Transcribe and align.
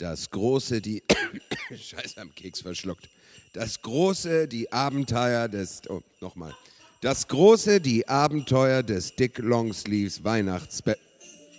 Das 0.00 0.30
große, 0.30 0.80
die. 0.80 1.02
Scheiß 1.70 2.16
am 2.16 2.34
Keks 2.34 2.62
verschluckt. 2.62 3.10
Das 3.52 3.82
große, 3.82 4.48
die 4.48 4.72
Abenteuer 4.72 5.46
des. 5.46 5.82
Oh, 5.90 6.00
nochmal. 6.22 6.56
Das 7.02 7.28
große, 7.28 7.82
die 7.82 8.08
Abenteuer 8.08 8.82
des 8.82 9.14
Dick 9.14 9.36
Longsleeves 9.38 10.24
Weihnachtsbe. 10.24 10.96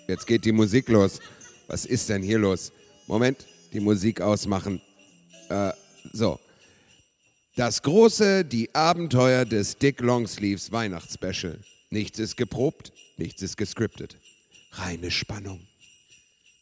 Jetzt 0.07 0.25
geht 0.25 0.43
die 0.43 0.51
Musik 0.51 0.89
los. 0.89 1.19
Was 1.67 1.85
ist 1.85 2.09
denn 2.09 2.23
hier 2.23 2.39
los? 2.39 2.71
Moment, 3.05 3.45
die 3.73 3.79
Musik 3.79 4.21
ausmachen. 4.21 4.81
Äh, 5.49 5.71
so. 6.11 6.39
Das 7.55 7.83
große, 7.83 8.43
die 8.43 8.73
Abenteuer 8.73 9.45
des 9.45 9.77
Dick 9.77 10.01
Longsleeves 10.01 10.71
Weihnachtsspecial. 10.71 11.59
Nichts 11.91 12.17
ist 12.17 12.37
geprobt, 12.37 12.91
nichts 13.17 13.43
ist 13.43 13.55
gescriptet. 13.55 14.17
Reine 14.71 15.11
Spannung. 15.11 15.67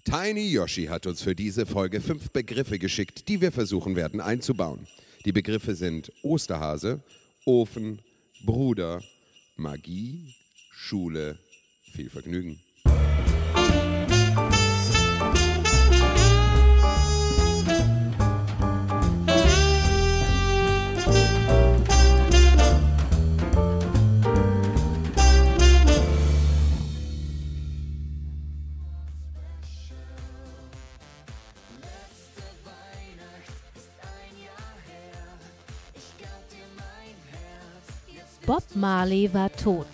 Tiny 0.06 0.50
Yoshi 0.50 0.86
hat 0.86 1.06
uns 1.08 1.22
für 1.22 1.36
diese 1.36 1.66
Folge 1.66 2.00
fünf 2.00 2.32
Begriffe 2.32 2.80
geschickt, 2.80 3.28
die 3.28 3.42
wir 3.42 3.52
versuchen 3.52 3.96
werden 3.96 4.22
einzubauen. 4.22 4.88
Die 5.26 5.34
Begriffe 5.34 5.76
sind 5.76 6.12
Osterhase, 6.24 7.04
Ofen, 7.46 8.02
Bruder, 8.46 9.04
Magie, 9.58 10.34
Schule. 10.72 11.38
Viel 11.92 12.10
Vergnügen. 12.10 12.60
Bob 38.50 38.64
Marley 38.74 39.32
war 39.32 39.52
tot. 39.52 39.86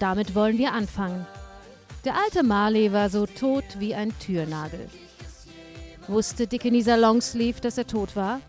Damit 0.00 0.34
wollen 0.34 0.58
wir 0.58 0.72
anfangen. 0.72 1.24
Der 2.04 2.16
alte 2.16 2.42
Marley 2.42 2.92
war 2.92 3.08
so 3.08 3.24
tot 3.24 3.62
wie 3.78 3.94
ein 3.94 4.12
Türnagel. 4.18 4.88
Wusste 6.08 6.48
Dickenieser 6.48 6.96
Longsleeve, 6.96 7.60
dass 7.60 7.78
er 7.78 7.86
tot 7.86 8.16
war? 8.16 8.40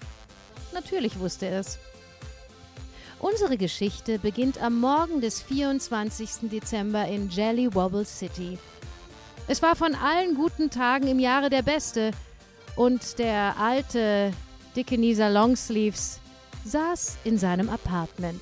Natürlich 0.73 1.19
wusste 1.19 1.45
er 1.45 1.59
es. 1.59 1.77
Unsere 3.19 3.55
Geschichte 3.55 4.17
beginnt 4.17 4.59
am 4.59 4.79
Morgen 4.79 5.21
des 5.21 5.43
24. 5.43 6.49
Dezember 6.49 7.05
in 7.05 7.29
Jelly 7.29 7.71
Wobble 7.75 8.05
City. 8.05 8.57
Es 9.47 9.61
war 9.61 9.75
von 9.75 9.93
allen 9.93 10.33
guten 10.33 10.71
Tagen 10.71 11.05
im 11.05 11.19
Jahre 11.19 11.51
der 11.51 11.61
beste 11.61 12.13
und 12.75 13.19
der 13.19 13.57
alte 13.59 14.33
Dickenieser 14.75 15.29
Longsleeves 15.29 16.19
saß 16.65 17.17
in 17.25 17.37
seinem 17.37 17.69
Apartment. 17.69 18.41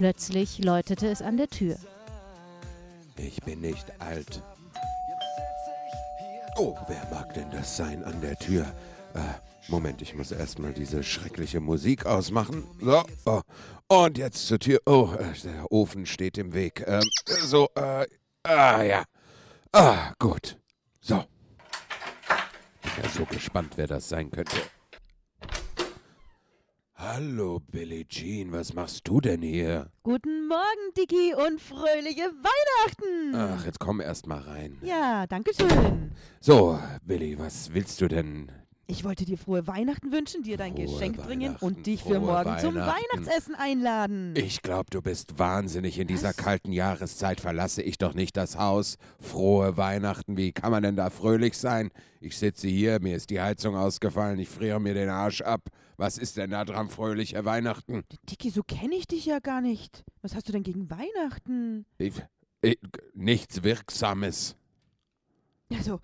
Plötzlich 0.00 0.64
läutete 0.64 1.08
es 1.08 1.20
an 1.20 1.36
der 1.36 1.48
Tür. 1.48 1.76
Ich 3.18 3.42
bin 3.42 3.60
nicht 3.60 3.84
alt. 4.00 4.42
Oh, 6.56 6.74
wer 6.88 7.06
mag 7.10 7.34
denn 7.34 7.50
das 7.50 7.76
sein 7.76 8.02
an 8.04 8.18
der 8.22 8.34
Tür? 8.38 8.62
Äh, 9.12 9.20
Moment, 9.68 10.00
ich 10.00 10.14
muss 10.14 10.32
erstmal 10.32 10.72
diese 10.72 11.02
schreckliche 11.02 11.60
Musik 11.60 12.06
ausmachen. 12.06 12.64
So, 12.80 13.04
oh. 13.26 13.42
und 13.88 14.16
jetzt 14.16 14.46
zur 14.46 14.58
Tür. 14.58 14.80
Oh, 14.86 15.10
äh, 15.18 15.38
der 15.44 15.70
Ofen 15.70 16.06
steht 16.06 16.38
im 16.38 16.54
Weg. 16.54 16.82
Ähm, 16.86 17.04
so, 17.42 17.68
äh, 17.74 18.06
ah, 18.44 18.82
ja. 18.82 19.04
Ah, 19.70 20.14
gut. 20.18 20.56
So. 21.02 21.16
Bin 22.80 23.02
ja 23.02 23.08
so 23.10 23.26
gespannt, 23.26 23.74
wer 23.76 23.86
das 23.86 24.08
sein 24.08 24.30
könnte. 24.30 24.62
Hallo, 27.02 27.62
Billie 27.72 28.04
Jean, 28.06 28.52
was 28.52 28.74
machst 28.74 29.08
du 29.08 29.22
denn 29.22 29.40
hier? 29.40 29.90
Guten 30.02 30.46
Morgen, 30.48 30.92
Dicky, 30.98 31.32
und 31.32 31.58
fröhliche 31.58 32.24
Weihnachten! 32.24 33.34
Ach, 33.34 33.64
jetzt 33.64 33.80
komm 33.80 34.02
erst 34.02 34.26
mal 34.26 34.40
rein. 34.40 34.76
Ja, 34.82 35.26
danke 35.26 35.52
schön. 35.54 36.12
So, 36.40 36.78
Billy, 37.02 37.38
was 37.38 37.72
willst 37.72 38.02
du 38.02 38.08
denn? 38.08 38.52
Ich 38.90 39.04
wollte 39.04 39.24
dir 39.24 39.38
frohe 39.38 39.68
Weihnachten 39.68 40.10
wünschen, 40.10 40.42
dir 40.42 40.56
dein 40.56 40.74
Frohe 40.74 40.86
Geschenk 40.86 41.16
bringen 41.18 41.54
und 41.60 41.86
dich 41.86 42.02
für 42.02 42.18
morgen 42.18 42.58
zum. 42.58 42.74
Weihnachtsessen 42.74 43.54
einladen. 43.54 44.34
Ich 44.36 44.62
glaube, 44.62 44.86
du 44.90 45.00
bist 45.00 45.38
wahnsinnig. 45.38 45.96
In 46.00 46.08
dieser 46.08 46.30
Was? 46.30 46.36
kalten 46.36 46.72
Jahreszeit 46.72 47.40
verlasse 47.40 47.82
ich 47.82 47.98
doch 47.98 48.14
nicht 48.14 48.36
das 48.36 48.58
Haus. 48.58 48.96
Frohe 49.20 49.76
Weihnachten, 49.76 50.36
wie 50.36 50.50
kann 50.50 50.72
man 50.72 50.82
denn 50.82 50.96
da 50.96 51.08
fröhlich 51.10 51.56
sein? 51.56 51.90
Ich 52.20 52.36
sitze 52.36 52.66
hier, 52.66 53.00
mir 53.00 53.14
ist 53.14 53.30
die 53.30 53.40
Heizung 53.40 53.76
ausgefallen, 53.76 54.40
ich 54.40 54.48
friere 54.48 54.80
mir 54.80 54.94
den 54.94 55.08
Arsch 55.08 55.40
ab. 55.40 55.68
Was 55.96 56.18
ist 56.18 56.36
denn 56.36 56.50
da 56.50 56.64
dran 56.64 56.88
fröhliche 56.88 57.44
Weihnachten? 57.44 58.02
Dicky, 58.28 58.50
so 58.50 58.64
kenne 58.64 58.96
ich 58.96 59.06
dich 59.06 59.24
ja 59.24 59.38
gar 59.38 59.60
nicht. 59.60 60.02
Was 60.22 60.34
hast 60.34 60.48
du 60.48 60.52
denn 60.52 60.64
gegen 60.64 60.90
Weihnachten? 60.90 61.86
Ich, 61.98 62.14
ich, 62.60 62.78
nichts 63.14 63.62
Wirksames. 63.62 64.56
Also, 65.72 66.00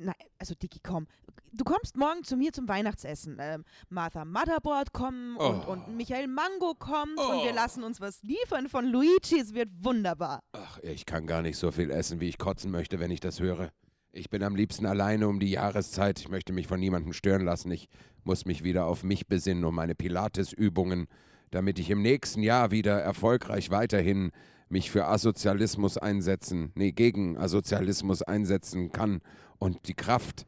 nein, 0.00 0.14
also 0.38 0.54
Dicky, 0.54 0.80
komm. 0.82 1.06
Du 1.52 1.64
kommst 1.64 1.96
morgen 1.96 2.22
zu 2.22 2.36
mir 2.36 2.52
zum 2.52 2.68
Weihnachtsessen. 2.68 3.38
Ähm, 3.40 3.64
Martha 3.88 4.24
Motherboard 4.24 4.92
kommen 4.92 5.36
und, 5.36 5.66
Oh. 5.66 5.72
und 5.72 5.96
Michael 5.96 6.28
Mango 6.28 6.74
kommt 6.78 7.18
und 7.18 7.40
Oh. 7.40 7.44
wir 7.44 7.52
lassen 7.52 7.82
uns 7.82 8.00
was 8.00 8.22
liefern 8.22 8.68
von 8.68 8.86
Luigi. 8.86 9.40
Es 9.40 9.52
wird 9.54 9.68
wunderbar. 9.82 10.42
Ach, 10.52 10.78
ich 10.82 11.06
kann 11.06 11.26
gar 11.26 11.42
nicht 11.42 11.56
so 11.58 11.70
viel 11.72 11.90
essen, 11.90 12.20
wie 12.20 12.28
ich 12.28 12.38
kotzen 12.38 12.70
möchte, 12.70 13.00
wenn 13.00 13.10
ich 13.10 13.20
das 13.20 13.40
höre. 13.40 13.70
Ich 14.12 14.30
bin 14.30 14.42
am 14.42 14.56
liebsten 14.56 14.86
alleine 14.86 15.28
um 15.28 15.38
die 15.40 15.50
Jahreszeit. 15.50 16.18
Ich 16.20 16.28
möchte 16.28 16.52
mich 16.52 16.66
von 16.66 16.78
niemandem 16.80 17.12
stören 17.12 17.44
lassen. 17.44 17.70
Ich 17.70 17.88
muss 18.24 18.44
mich 18.44 18.62
wieder 18.64 18.86
auf 18.86 19.02
mich 19.04 19.26
besinnen, 19.28 19.64
um 19.64 19.74
meine 19.74 19.94
Pilates-Übungen, 19.94 21.06
damit 21.50 21.78
ich 21.78 21.90
im 21.90 22.02
nächsten 22.02 22.42
Jahr 22.42 22.70
wieder 22.70 23.00
erfolgreich 23.00 23.70
weiterhin 23.70 24.30
mich 24.70 24.90
für 24.90 25.06
Asozialismus 25.06 25.98
einsetzen, 25.98 26.72
nee, 26.74 26.92
gegen 26.92 27.36
Asozialismus 27.36 28.22
einsetzen 28.22 28.92
kann 28.92 29.20
und 29.58 29.88
die 29.88 29.94
Kraft 29.94 30.46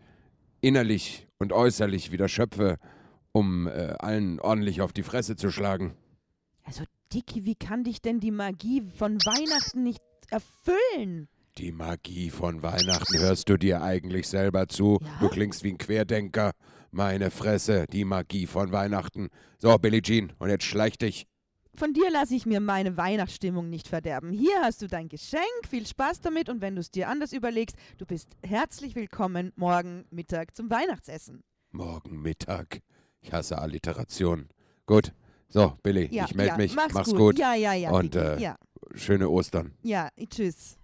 innerlich 0.60 1.28
und 1.38 1.52
äußerlich 1.52 2.12
wieder 2.12 2.28
schöpfe, 2.28 2.78
um 3.32 3.66
äh, 3.66 3.94
allen 3.98 4.40
ordentlich 4.40 4.80
auf 4.80 4.92
die 4.92 5.02
Fresse 5.02 5.36
zu 5.36 5.50
schlagen. 5.50 5.94
Also, 6.64 6.84
Dicky, 7.12 7.44
wie 7.44 7.56
kann 7.56 7.84
dich 7.84 8.00
denn 8.00 8.20
die 8.20 8.30
Magie 8.30 8.82
von 8.96 9.16
Weihnachten 9.18 9.82
nicht 9.82 10.02
erfüllen? 10.30 11.28
Die 11.58 11.72
Magie 11.72 12.30
von 12.30 12.62
Weihnachten 12.62 13.18
hörst 13.18 13.48
du 13.48 13.58
dir 13.58 13.82
eigentlich 13.82 14.28
selber 14.28 14.68
zu. 14.68 14.98
Ja? 15.02 15.08
Du 15.20 15.28
klingst 15.28 15.64
wie 15.64 15.72
ein 15.72 15.78
Querdenker. 15.78 16.52
Meine 16.90 17.30
Fresse, 17.30 17.86
die 17.92 18.04
Magie 18.04 18.46
von 18.46 18.72
Weihnachten. 18.72 19.28
So, 19.58 19.76
Billie 19.78 20.00
Jean, 20.00 20.32
und 20.38 20.48
jetzt 20.48 20.64
schleich 20.64 20.96
dich. 20.96 21.26
Von 21.74 21.94
dir 21.94 22.10
lasse 22.10 22.34
ich 22.34 22.44
mir 22.44 22.60
meine 22.60 22.98
Weihnachtsstimmung 22.98 23.70
nicht 23.70 23.88
verderben. 23.88 24.30
Hier 24.30 24.60
hast 24.60 24.82
du 24.82 24.88
dein 24.88 25.08
Geschenk, 25.08 25.42
viel 25.68 25.86
Spaß 25.86 26.20
damit 26.20 26.50
und 26.50 26.60
wenn 26.60 26.74
du 26.74 26.80
es 26.80 26.90
dir 26.90 27.08
anders 27.08 27.32
überlegst, 27.32 27.76
du 27.96 28.04
bist 28.04 28.28
herzlich 28.46 28.94
willkommen 28.94 29.52
morgen 29.56 30.04
Mittag 30.10 30.54
zum 30.54 30.68
Weihnachtsessen. 30.70 31.42
Morgen 31.70 32.20
Mittag. 32.20 32.82
Ich 33.22 33.32
hasse 33.32 33.56
Alliteration. 33.58 34.48
Gut. 34.84 35.14
So, 35.48 35.78
Billy, 35.82 36.08
Ja, 36.14 36.26
ich 36.26 36.34
melde 36.34 36.52
ja, 36.52 36.56
mich. 36.58 36.74
Mach's, 36.74 36.92
Mach's 36.92 37.08
gut. 37.10 37.18
gut. 37.18 37.38
Ja, 37.38 37.54
ja, 37.54 37.72
ja. 37.72 37.90
Und, 37.90 38.16
äh, 38.16 38.38
ja, 38.38 38.56
Schöne 38.94 39.30
Ostern. 39.30 39.72
ja, 39.82 40.10
tschüss. 40.28 40.76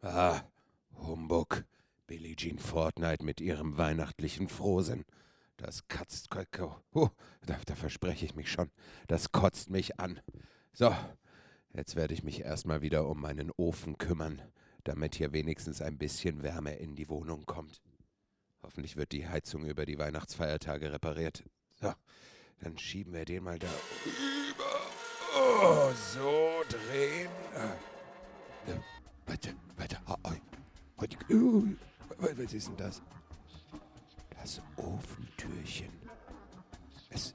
Ah, 0.00 0.40
Humbug. 1.06 1.64
Billie 2.08 2.34
Jean 2.34 2.58
Fortnite 2.58 3.24
mit 3.24 3.40
ihrem 3.40 3.78
weihnachtlichen 3.78 4.48
Frohsinn. 4.48 5.04
Das 5.56 5.86
kotzt. 5.88 6.28
Oh, 6.92 7.08
da, 7.46 7.58
da 7.66 7.74
verspreche 7.74 8.24
ich 8.24 8.34
mich 8.34 8.50
schon. 8.50 8.70
Das 9.06 9.32
kotzt 9.32 9.70
mich 9.70 10.00
an. 10.00 10.20
So, 10.72 10.94
jetzt 11.72 11.94
werde 11.96 12.14
ich 12.14 12.22
mich 12.24 12.40
erstmal 12.40 12.82
wieder 12.82 13.06
um 13.06 13.20
meinen 13.20 13.50
Ofen 13.56 13.98
kümmern, 13.98 14.42
damit 14.84 15.14
hier 15.14 15.32
wenigstens 15.32 15.80
ein 15.80 15.98
bisschen 15.98 16.42
Wärme 16.42 16.74
in 16.76 16.96
die 16.96 17.08
Wohnung 17.08 17.46
kommt. 17.46 17.80
Hoffentlich 18.62 18.96
wird 18.96 19.12
die 19.12 19.28
Heizung 19.28 19.66
über 19.66 19.86
die 19.86 19.98
Weihnachtsfeiertage 19.98 20.92
repariert. 20.92 21.44
So, 21.80 21.92
dann 22.60 22.78
schieben 22.78 23.12
wir 23.12 23.24
den 23.24 23.44
mal 23.44 23.58
da 23.58 23.68
über. 24.04 24.64
Oh, 25.36 25.90
so 25.92 26.62
drehen. 26.68 27.30
Äh, 27.54 28.76
Warte, 29.26 29.54
warte. 29.76 29.98
ah, 30.06 30.16
ah, 30.24 30.32
Was 32.18 32.52
ist 32.52 32.68
denn 32.68 32.76
das? 32.76 33.02
Das 34.42 34.60
Ofentürchen. 34.76 35.92
Es, 37.10 37.32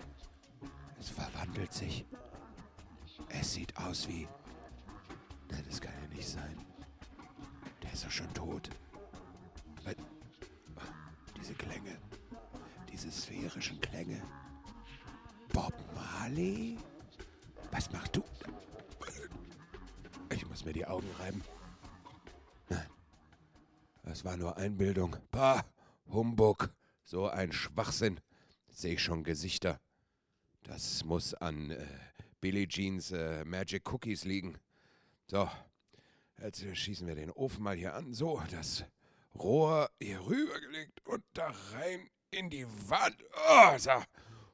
es 1.00 1.10
verwandelt 1.10 1.72
sich. 1.72 2.06
Es 3.30 3.54
sieht 3.54 3.76
aus 3.78 4.10
wie. 4.10 4.28
Nein, 5.50 5.64
das 5.70 5.80
kann 5.80 5.94
ja 6.02 6.14
nicht 6.14 6.28
sein. 6.28 6.58
Der 7.82 7.94
ist 7.94 8.04
doch 8.04 8.12
schon 8.12 8.34
tot. 8.34 8.70
Diese 11.40 11.54
Klänge. 11.54 11.98
Diese 12.92 13.10
sphärischen 13.10 13.80
Klänge. 13.80 14.22
Bob 15.54 15.74
Marley? 15.96 16.78
Was 17.72 17.90
machst 17.94 18.18
du? 18.18 18.24
Ich 20.30 20.46
muss 20.46 20.66
mir 20.66 20.74
die 20.74 20.86
Augen 20.86 21.10
reiben. 21.20 21.42
Nein. 22.68 22.88
Das 24.04 24.26
war 24.26 24.36
nur 24.36 24.58
Einbildung. 24.58 25.16
Bah, 25.32 25.64
Humbug. 26.12 26.70
So 27.10 27.30
ein 27.30 27.54
Schwachsinn. 27.54 28.20
Sehe 28.70 28.96
ich 28.96 29.02
schon 29.02 29.24
Gesichter. 29.24 29.80
Das 30.64 31.06
muss 31.06 31.34
an 31.34 31.72
äh, 31.72 31.86
Billie 32.42 32.68
Jeans 32.68 33.12
äh, 33.12 33.46
Magic 33.46 33.90
Cookies 33.94 34.26
liegen. 34.26 34.58
So, 35.28 35.50
jetzt 36.42 36.66
schießen 36.76 37.08
wir 37.08 37.16
den 37.16 37.32
Ofen 37.32 37.64
mal 37.64 37.78
hier 37.78 37.94
an. 37.94 38.14
So, 38.14 38.44
das 38.52 38.84
Rohr 39.36 39.90
hier 40.02 40.20
rübergelegt 40.20 41.00
und 41.06 41.24
da 41.32 41.54
rein 41.72 42.10
in 42.32 42.50
die 42.50 42.66
Wand. 42.90 43.16
Oh, 43.50 43.78
so. 43.78 44.04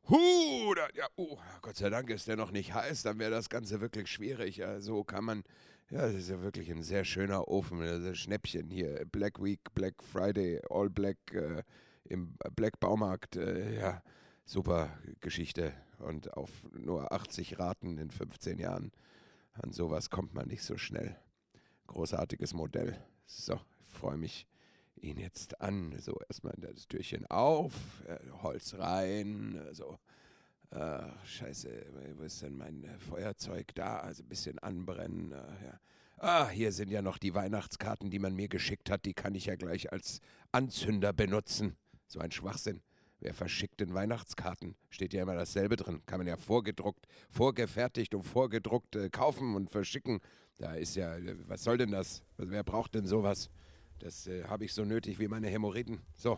Huh, 0.10 0.76
da, 0.76 0.90
ja, 0.94 1.08
oh, 1.16 1.40
Gott 1.64 1.78
sei 1.78 1.90
Dank 1.90 2.12
ist 2.12 2.28
der 2.28 2.36
noch 2.36 2.52
nicht 2.52 2.76
heiß, 2.76 3.02
dann 3.02 3.18
wäre 3.18 3.32
das 3.32 3.50
Ganze 3.50 3.82
wirklich 3.82 4.12
schwierig. 4.12 4.58
Ja, 4.58 4.80
so 4.80 5.04
kann 5.04 5.24
man, 5.24 5.44
ja, 5.90 6.02
das 6.02 6.14
ist 6.14 6.30
ja 6.30 6.40
wirklich 6.44 6.70
ein 6.70 6.84
sehr 6.84 7.04
schöner 7.04 7.48
Ofen, 7.48 7.80
das 7.80 8.20
Schnäppchen 8.20 8.70
hier, 8.70 9.06
Black 9.12 9.44
Week, 9.44 9.62
Black 9.74 10.04
Friday, 10.04 10.62
All 10.70 10.92
Black 10.92 11.18
äh, 11.32 11.64
im 12.06 12.36
Black 12.56 12.80
Baumarkt, 12.80 13.36
äh, 13.36 13.80
ja, 13.80 14.02
super 14.46 14.98
Geschichte 15.20 15.74
und 16.00 16.34
auf 16.34 16.50
nur 16.72 17.12
80 17.12 17.60
Raten 17.60 17.98
in 17.98 18.12
15 18.12 18.60
Jahren. 18.60 18.92
An 19.54 19.72
sowas 19.72 20.10
kommt 20.10 20.34
man 20.34 20.48
nicht 20.48 20.64
so 20.64 20.78
schnell. 20.78 21.16
Großartiges 21.88 22.54
Modell. 22.54 22.98
So, 23.26 23.60
freue 23.82 24.18
mich 24.18 24.48
ihn 24.96 25.18
jetzt 25.18 25.62
an. 25.62 25.98
So, 26.00 26.20
erstmal 26.28 26.56
das 26.58 26.88
Türchen 26.88 27.26
auf, 27.28 27.74
äh, 28.08 28.18
Holz 28.42 28.76
rein, 28.76 29.62
so. 29.72 29.98
Äh, 30.72 31.04
scheiße, 31.26 31.70
wo 32.18 32.24
ist 32.24 32.42
denn 32.42 32.58
mein 32.58 32.84
äh, 32.84 32.98
Feuerzeug 32.98 33.76
da? 33.76 33.98
Also 33.98 34.24
ein 34.24 34.30
bisschen 34.30 34.58
anbrennen. 34.58 35.32
Äh, 35.32 35.66
ja. 35.66 35.80
Ah, 36.18 36.50
hier 36.50 36.72
sind 36.72 36.90
ja 36.90 37.04
noch 37.04 37.20
die 37.20 37.36
Weihnachtskarten, 37.36 38.10
die 38.10 38.18
man 38.18 38.34
mir 38.34 38.48
geschickt 38.48 38.90
hat. 38.90 39.06
Die 39.06 39.14
kann 39.14 39.36
ich 39.36 39.46
ja 39.46 39.56
gleich 39.56 39.92
als 39.92 40.20
Anzünder 40.52 41.14
benutzen. 41.14 41.76
So 42.08 42.20
ein 42.20 42.32
Schwachsinn. 42.32 42.82
Wer 43.20 43.34
verschickt 43.34 43.80
denn 43.80 43.94
Weihnachtskarten? 43.94 44.76
Steht 44.90 45.14
ja 45.14 45.22
immer 45.22 45.36
dasselbe 45.36 45.78
drin. 45.78 46.02
Kann 46.06 46.20
man 46.20 46.28
ja 46.28 46.36
vorgedruckt, 46.36 47.08
vorgefertigt 47.30 48.14
und 48.16 48.24
vorgedruckt 48.24 48.98
äh, 48.98 49.10
kaufen 49.10 49.56
und 49.56 49.70
verschicken. 49.70 50.20
Da 50.58 50.74
ist 50.74 50.96
ja, 50.96 51.16
äh, 51.16 51.36
was 51.48 51.64
soll 51.64 51.78
denn 51.78 51.92
das? 51.92 52.24
Wer 52.38 52.64
braucht 52.64 52.96
denn 52.96 53.06
sowas? 53.06 53.50
Das 54.00 54.28
äh, 54.28 54.44
habe 54.44 54.66
ich 54.66 54.74
so 54.74 54.84
nötig 54.84 55.20
wie 55.20 55.30
meine 55.30 55.48
Hämorrhoiden. 55.48 56.02
So, 56.14 56.38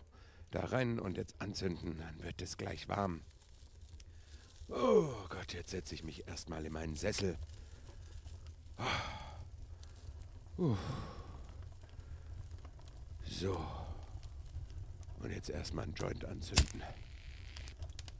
da 0.52 0.60
rein 0.66 1.00
und 1.00 1.16
jetzt 1.16 1.34
anzünden, 1.40 1.98
dann 1.98 2.22
wird 2.22 2.40
es 2.40 2.56
gleich 2.56 2.88
warm. 2.88 3.22
Oh 4.68 5.12
Gott, 5.28 5.54
jetzt 5.54 5.70
setze 5.70 5.94
ich 5.94 6.04
mich 6.04 6.26
erstmal 6.28 6.64
in 6.64 6.72
meinen 6.72 6.94
Sessel. 6.94 7.36
Oh. 10.56 10.76
So. 13.24 13.85
Und 15.26 15.32
jetzt 15.32 15.50
erstmal 15.50 15.82
einen 15.82 15.94
Joint 15.94 16.24
anzünden. 16.24 16.84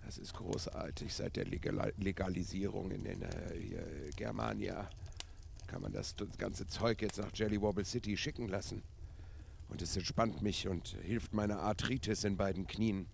Das 0.04 0.18
ist 0.18 0.34
großartig. 0.34 1.14
Seit 1.14 1.36
der 1.36 1.44
Legal 1.44 1.92
Legalisierung 1.98 2.90
in 2.90 3.04
den 3.04 3.22
äh, 3.22 4.10
Germania 4.16 4.90
kann 5.68 5.82
man 5.82 5.92
das, 5.92 6.16
das 6.16 6.36
ganze 6.36 6.66
Zeug 6.66 7.00
jetzt 7.02 7.18
nach 7.18 7.30
Jelly 7.32 7.62
Wobble 7.62 7.84
City 7.84 8.16
schicken 8.16 8.48
lassen. 8.48 8.82
Und 9.68 9.82
es 9.82 9.96
entspannt 9.96 10.42
mich 10.42 10.66
und 10.66 10.96
hilft 11.04 11.32
meiner 11.32 11.60
Arthritis 11.60 12.24
in 12.24 12.36
beiden 12.36 12.66
Knien. 12.66 13.06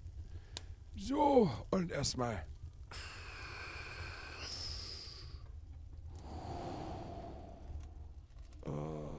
So, 0.97 1.51
und 1.69 1.93
erstmal. 1.93 2.47
Oh. 8.65 9.11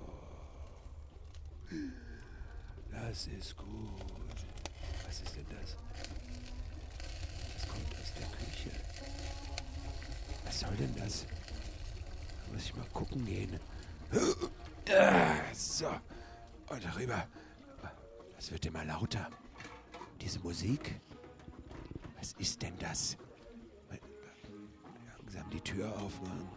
Das 2.92 3.28
ist 3.28 3.56
gut. 3.56 4.23
Was 5.14 5.22
ist 5.22 5.36
denn 5.36 5.46
das? 5.62 5.78
Das 7.54 7.68
kommt 7.68 7.86
aus 8.02 8.14
der 8.16 8.26
Küche. 8.36 8.72
Was 10.44 10.60
soll 10.60 10.76
denn 10.76 10.96
das? 10.96 11.28
Da 11.28 12.52
muss 12.52 12.64
ich 12.64 12.76
mal 12.76 12.88
gucken 12.94 13.24
gehen. 13.24 13.60
So. 15.54 15.90
Und 16.68 16.84
darüber. 16.84 17.28
Es 18.40 18.52
wird 18.52 18.66
immer 18.66 18.84
lauter. 18.86 19.30
Diese 20.20 20.40
Musik. 20.40 21.00
Was 22.18 22.34
ist 22.40 22.64
denn 22.64 22.76
das? 22.80 23.16
Langsam 25.20 25.48
die 25.52 25.62
Tür 25.62 25.96
aufmachen. 25.96 26.50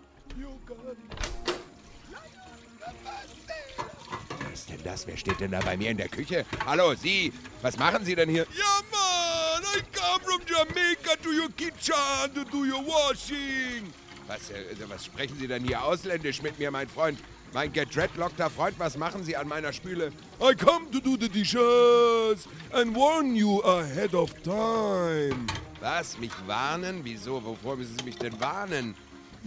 Was 4.51 4.56
ist 4.67 4.79
denn 4.79 4.85
das? 4.85 5.07
Wer 5.07 5.17
steht 5.17 5.41
denn 5.41 5.53
da 5.53 5.61
bei 5.61 5.77
mir 5.77 5.91
in 5.91 5.97
der 5.97 6.09
Küche? 6.09 6.45
Hallo, 6.65 6.95
Sie! 6.95 7.33
Was 7.63 7.79
machen 7.79 8.05
Sie 8.05 8.15
denn 8.15 8.29
hier? 8.29 8.47
Ja, 8.57 8.81
man! 8.91 9.63
I 9.77 9.83
come 9.93 10.21
from 10.25 10.41
Jamaica 10.47 11.17
to 11.23 11.31
your 11.31 11.51
kitchen 11.57 11.95
to 12.35 12.45
do 12.45 12.65
your 12.65 12.85
washing! 12.85 13.93
Was, 14.27 14.51
äh, 14.51 14.75
was 14.89 15.05
sprechen 15.05 15.39
Sie 15.39 15.47
denn 15.47 15.65
hier 15.65 15.83
ausländisch 15.83 16.43
mit 16.43 16.59
mir, 16.59 16.71
mein 16.71 16.89
Freund? 16.89 17.19
Mein 17.53 17.73
gedreadlockter 17.73 18.51
Freund, 18.51 18.75
was 18.79 18.97
machen 18.97 19.23
Sie 19.23 19.37
an 19.37 19.47
meiner 19.47 19.73
Spüle? 19.73 20.13
I 20.41 20.55
come 20.55 20.91
to 20.91 21.01
do 21.01 21.17
the 21.17 21.29
dishes 21.29 22.49
and 22.73 22.95
warn 22.95 23.37
you 23.37 23.63
ahead 23.63 24.15
of 24.15 24.33
time. 24.43 25.47
Was? 25.81 26.19
Mich 26.19 26.33
warnen? 26.47 27.01
Wieso? 27.05 27.43
Wovor 27.45 27.77
müssen 27.77 27.97
Sie 27.99 28.05
mich 28.05 28.17
denn 28.17 28.39
warnen? 28.41 28.97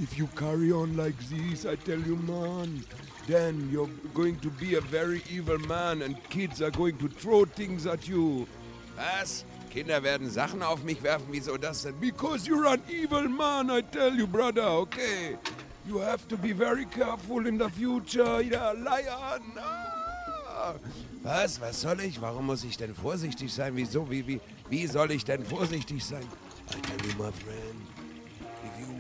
If 0.01 0.18
you 0.18 0.28
carry 0.28 0.72
on 0.72 0.96
like 0.96 1.18
this, 1.30 1.66
I 1.66 1.75
tell 1.75 2.00
you, 2.00 2.16
man, 2.16 2.86
then 3.28 3.69
you're 3.69 3.90
going 4.13 4.40
to 4.40 4.50
be 4.50 4.75
a 4.75 4.81
very 4.81 5.22
evil 5.30 5.60
man 5.60 6.01
and 6.04 6.16
kids 6.30 6.62
are 6.62 6.72
going 6.72 6.98
to 7.00 7.10
throw 7.10 7.44
things 7.44 7.86
at 7.86 8.07
you. 8.07 8.48
Was? 8.96 9.44
Kinder 9.69 10.01
werden 10.01 10.30
Sachen 10.30 10.63
auf 10.63 10.84
mich 10.84 11.04
werfen? 11.04 11.28
Wieso 11.31 11.57
das 11.57 11.84
denn? 11.84 11.96
Because 12.00 12.48
you're 12.48 12.66
an 12.66 12.81
evil 12.90 13.28
man, 13.28 13.69
I 13.69 13.81
tell 13.81 14.16
you, 14.16 14.25
brother, 14.25 14.63
okay? 14.63 15.38
You 15.86 16.00
have 16.00 16.28
to 16.30 16.38
be 16.38 16.54
very 16.54 16.86
careful 16.86 17.46
in 17.46 17.57
the 17.57 17.69
future. 17.69 18.42
Ja, 18.42 18.72
Lion. 18.72 19.44
Ah. 19.57 20.75
Was? 21.24 21.60
Was 21.60 21.81
soll 21.81 22.00
ich? 22.00 22.22
Warum 22.22 22.46
muss 22.46 22.63
ich 22.63 22.78
denn 22.78 22.96
vorsichtig 22.96 23.51
sein? 23.54 23.75
Wieso? 23.75 24.10
Wie, 24.10 24.25
wie, 24.25 24.40
wie 24.69 24.88
soll 24.88 25.12
ich 25.12 25.25
denn 25.25 25.44
vorsichtig 25.44 26.04
sein? 26.06 26.25
I 26.72 26.81
tell 26.81 27.06
you, 27.06 27.13
my 27.18 27.31
friend, 27.31 27.99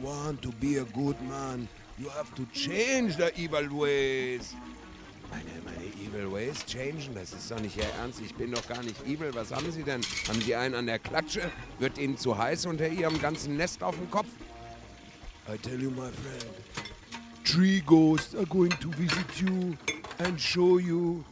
want 0.01 0.41
to 0.41 0.51
be 0.53 0.77
a 0.77 0.85
good 0.85 1.19
man, 1.21 1.67
you 1.97 2.09
have 2.09 2.33
to 2.35 2.45
change 2.53 3.17
the 3.17 3.31
evil 3.39 3.67
ways. 3.69 4.55
Meine, 5.31 5.61
meine 5.63 5.85
Evil 6.03 6.31
Ways 6.31 6.65
changen? 6.65 7.13
Das 7.13 7.33
ist 7.33 7.51
doch 7.51 7.59
nicht 7.59 7.77
Ihr 7.77 7.85
Ernst. 7.99 8.19
Ich 8.19 8.33
bin 8.33 8.51
doch 8.51 8.67
gar 8.67 8.81
nicht 8.81 9.05
evil. 9.05 9.31
Was 9.35 9.51
haben 9.51 9.71
Sie 9.71 9.83
denn? 9.83 10.01
Haben 10.27 10.41
Sie 10.41 10.55
einen 10.55 10.75
an 10.75 10.87
der 10.87 10.97
Klatsche? 10.97 11.51
Wird 11.77 11.97
Ihnen 11.97 12.17
zu 12.17 12.37
heiß 12.37 12.65
unter 12.65 12.87
Ihrem 12.87 13.21
ganzen 13.21 13.55
Nest 13.55 13.83
auf 13.83 13.95
dem 13.95 14.09
Kopf? 14.09 14.27
I 15.47 15.57
tell 15.57 15.79
you, 15.79 15.89
my 15.91 16.09
friend, 16.11 16.45
three 17.43 17.81
ghosts 17.81 18.35
are 18.35 18.45
going 18.45 18.71
to 18.79 18.89
visit 18.91 19.41
you 19.41 19.75
and 20.19 20.39
show 20.39 20.79
you 20.79 21.23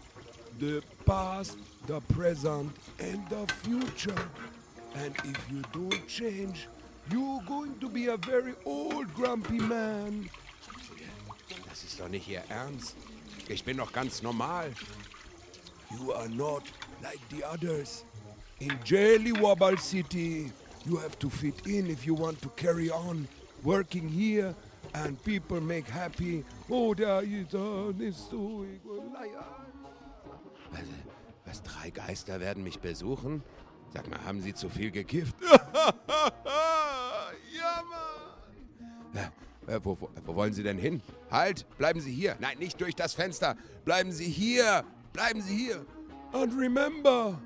the 0.59 0.81
past, 1.05 1.57
the 1.87 1.99
present, 2.13 2.71
and 2.99 3.21
the 3.29 3.45
future. 3.63 4.29
And 4.95 5.15
if 5.23 5.37
you 5.51 5.61
don't 5.71 6.07
change, 6.07 6.67
you're 7.11 7.41
going 7.45 7.77
to 7.79 7.89
be 7.89 8.07
a 8.07 8.17
very 8.17 8.53
old, 8.65 9.13
grumpy 9.13 9.59
man. 9.59 10.29
Das 11.69 11.83
ist 11.83 11.99
doch 11.99 12.09
nicht 12.09 12.27
Ihr 12.27 12.43
Ernst. 12.49 12.95
Ich 13.47 13.63
bin 13.63 13.77
doch 13.77 13.91
ganz 13.91 14.21
normal. 14.21 14.73
You 15.91 16.13
are 16.13 16.27
not 16.29 16.63
like 17.01 17.19
the 17.29 17.43
others. 17.43 18.03
In 18.59 18.77
Jelly 18.83 19.31
Wobble 19.31 19.77
City, 19.77 20.51
you 20.85 20.97
have 20.97 21.17
to 21.19 21.29
fit 21.29 21.65
in 21.65 21.89
if 21.89 22.05
you 22.05 22.15
want 22.15 22.41
to 22.41 22.49
carry 22.55 22.89
on 22.89 23.27
working 23.63 24.09
here 24.09 24.55
and 24.93 25.21
people 25.23 25.61
make 25.61 25.87
happy. 25.87 26.43
Oh, 26.69 26.93
there 26.93 27.21
is 27.23 27.53
uh, 27.53 27.91
this 27.97 28.17
so 28.29 28.65
Was, 30.71 30.81
was, 31.45 31.61
drei 31.61 31.89
Geister 31.91 32.39
werden 32.39 32.63
mich 32.63 32.79
besuchen? 32.79 33.41
Sag 33.93 34.09
mal, 34.09 34.19
haben 34.25 34.41
Sie 34.41 34.53
zu 34.53 34.69
viel 34.69 34.91
gekifft? 34.91 35.35
Äh, 39.67 39.81
wo, 39.83 39.99
wo, 39.99 40.09
wo 40.25 40.35
wollen 40.35 40.53
Sie 40.53 40.63
denn 40.63 40.77
hin? 40.77 41.01
Halt, 41.29 41.67
bleiben 41.77 41.99
Sie 41.99 42.13
hier. 42.13 42.37
Nein, 42.39 42.57
nicht 42.57 42.79
durch 42.79 42.95
das 42.95 43.13
Fenster. 43.13 43.57
Bleiben 43.83 44.13
Sie 44.13 44.29
hier. 44.29 44.85
Bleiben 45.11 45.41
Sie 45.41 45.55
hier. 45.55 45.85
And 46.31 46.53
remember, 46.53 47.41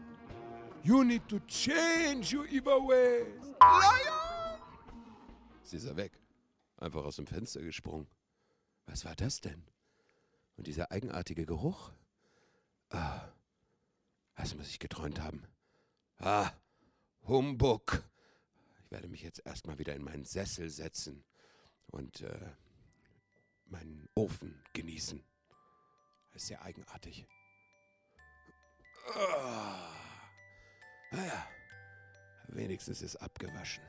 you 0.84 1.04
need 1.04 1.28
to 1.28 1.40
change 1.48 2.36
your 2.36 2.46
evil 2.46 2.88
ways. 2.88 3.26
Lion! 3.60 4.60
Jetzt 5.62 5.74
ist 5.74 5.86
er 5.86 5.96
weg. 5.96 6.12
Einfach 6.78 7.04
aus 7.04 7.16
dem 7.16 7.26
Fenster 7.26 7.62
gesprungen. 7.62 8.08
Was 8.86 9.04
war 9.04 9.16
das 9.16 9.42
denn? 9.42 9.64
Und 10.58 10.68
dieser 10.68 10.92
eigenartige 10.92 11.46
Geruch? 11.46 11.92
Ah, 12.92 13.30
was 14.36 14.54
muss 14.56 14.68
ich 14.68 14.78
geträumt 14.80 15.20
haben? 15.22 15.44
Ah, 16.18 16.52
Humbug. 17.28 18.04
Ich 18.84 18.92
werde 18.92 19.08
mich 19.08 19.24
jetzt 19.24 19.44
erstmal 19.44 19.80
wieder 19.80 19.96
in 19.96 20.04
meinen 20.04 20.26
Sessel 20.26 20.70
setzen 20.70 21.24
und 21.92 22.22
äh, 22.22 22.50
meinen 23.66 24.10
Ofen 24.16 24.64
genießen. 24.74 25.24
Das 26.34 26.44
ist 26.44 26.48
sehr 26.48 26.62
eigenartig. 26.62 27.28
Naja, 31.12 31.48
wenigstens 32.48 33.02
ist 33.02 33.18
abgewaschen. 33.18 33.84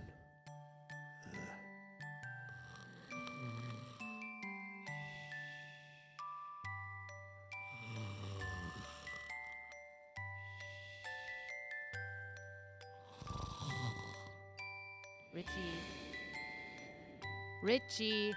Richie. 17.65 18.35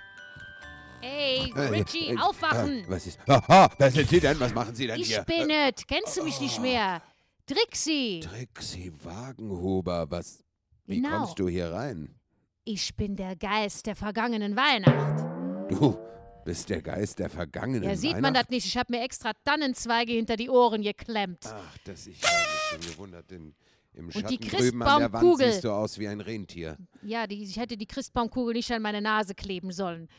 Hey, 1.02 1.52
Äh, 1.56 1.60
Richie, 1.68 2.10
äh, 2.14 2.18
aufwachen! 2.18 2.80
äh, 2.86 2.90
Was 2.90 3.06
ist? 3.08 3.20
Ah, 3.28 3.42
ah, 3.48 3.70
wer 3.78 3.92
sind 3.92 4.10
Sie 4.10 4.20
denn? 4.20 4.40
Was 4.40 4.54
machen 4.54 4.74
Sie 4.76 4.88
denn 4.88 5.00
Ich 5.00 5.08
hier? 5.08 5.24
bin 5.24 5.50
es. 5.50 5.86
Kennst 5.88 6.18
du 6.18 6.24
mich 6.24 6.40
nicht 6.40 6.60
mehr? 6.62 7.02
Trixie. 7.46 8.22
Trixie 8.22 8.92
Wagenhuber, 9.04 10.10
was? 10.10 10.44
Wie 10.86 11.02
Genau. 11.02 11.20
kommst 11.20 11.38
du 11.40 11.48
hier 11.48 11.72
rein? 11.72 12.16
Ich 12.64 12.96
bin 12.96 13.16
der 13.16 13.36
Geist 13.36 13.86
der 13.86 13.96
vergangenen 13.96 14.56
Weihnacht. 14.56 15.24
Du 15.70 15.98
bist 16.44 16.70
der 16.70 16.82
Geist 16.82 17.20
der 17.20 17.30
vergangenen 17.30 17.84
Ja, 17.84 17.96
sieht 17.96 18.14
man 18.14 18.34
das 18.34 18.42
Weihnacht? 18.46 18.50
nicht? 18.52 18.66
Ich 18.66 18.78
habe 18.78 18.94
mir 18.96 19.04
extra 19.04 19.32
Tannenzweige 19.44 20.14
hinter 20.14 20.36
die 20.38 20.50
Ohren 20.50 20.82
geklemmt. 20.82 21.46
Ach, 21.46 21.78
das 21.86 22.08
ich 22.08 22.22
habe 22.24 22.34
mich 22.80 22.86
schon 22.86 22.92
gewundert. 22.94 23.32
In, 23.32 23.54
Im 23.96 24.10
die 24.10 24.20
Schatten 24.20 24.38
drüben 24.38 24.84
an 24.84 25.00
der 25.00 25.14
Wand 25.14 25.24
Christbaumkugel. 25.24 25.52
siehst 25.52 25.64
du 25.64 25.72
aus 25.72 26.00
wie 26.00 26.08
ein 26.08 26.22
Rentier. 26.22 26.78
Ja, 27.02 27.28
die, 27.28 27.42
ich 27.44 27.58
hätte 27.58 27.78
die 27.78 27.86
Christbaumkugel 27.86 28.54
nicht 28.54 28.72
an 28.72 28.82
meine 28.82 29.02
Nase 29.02 29.34
kleben 29.36 29.72
sollen. 29.72 30.10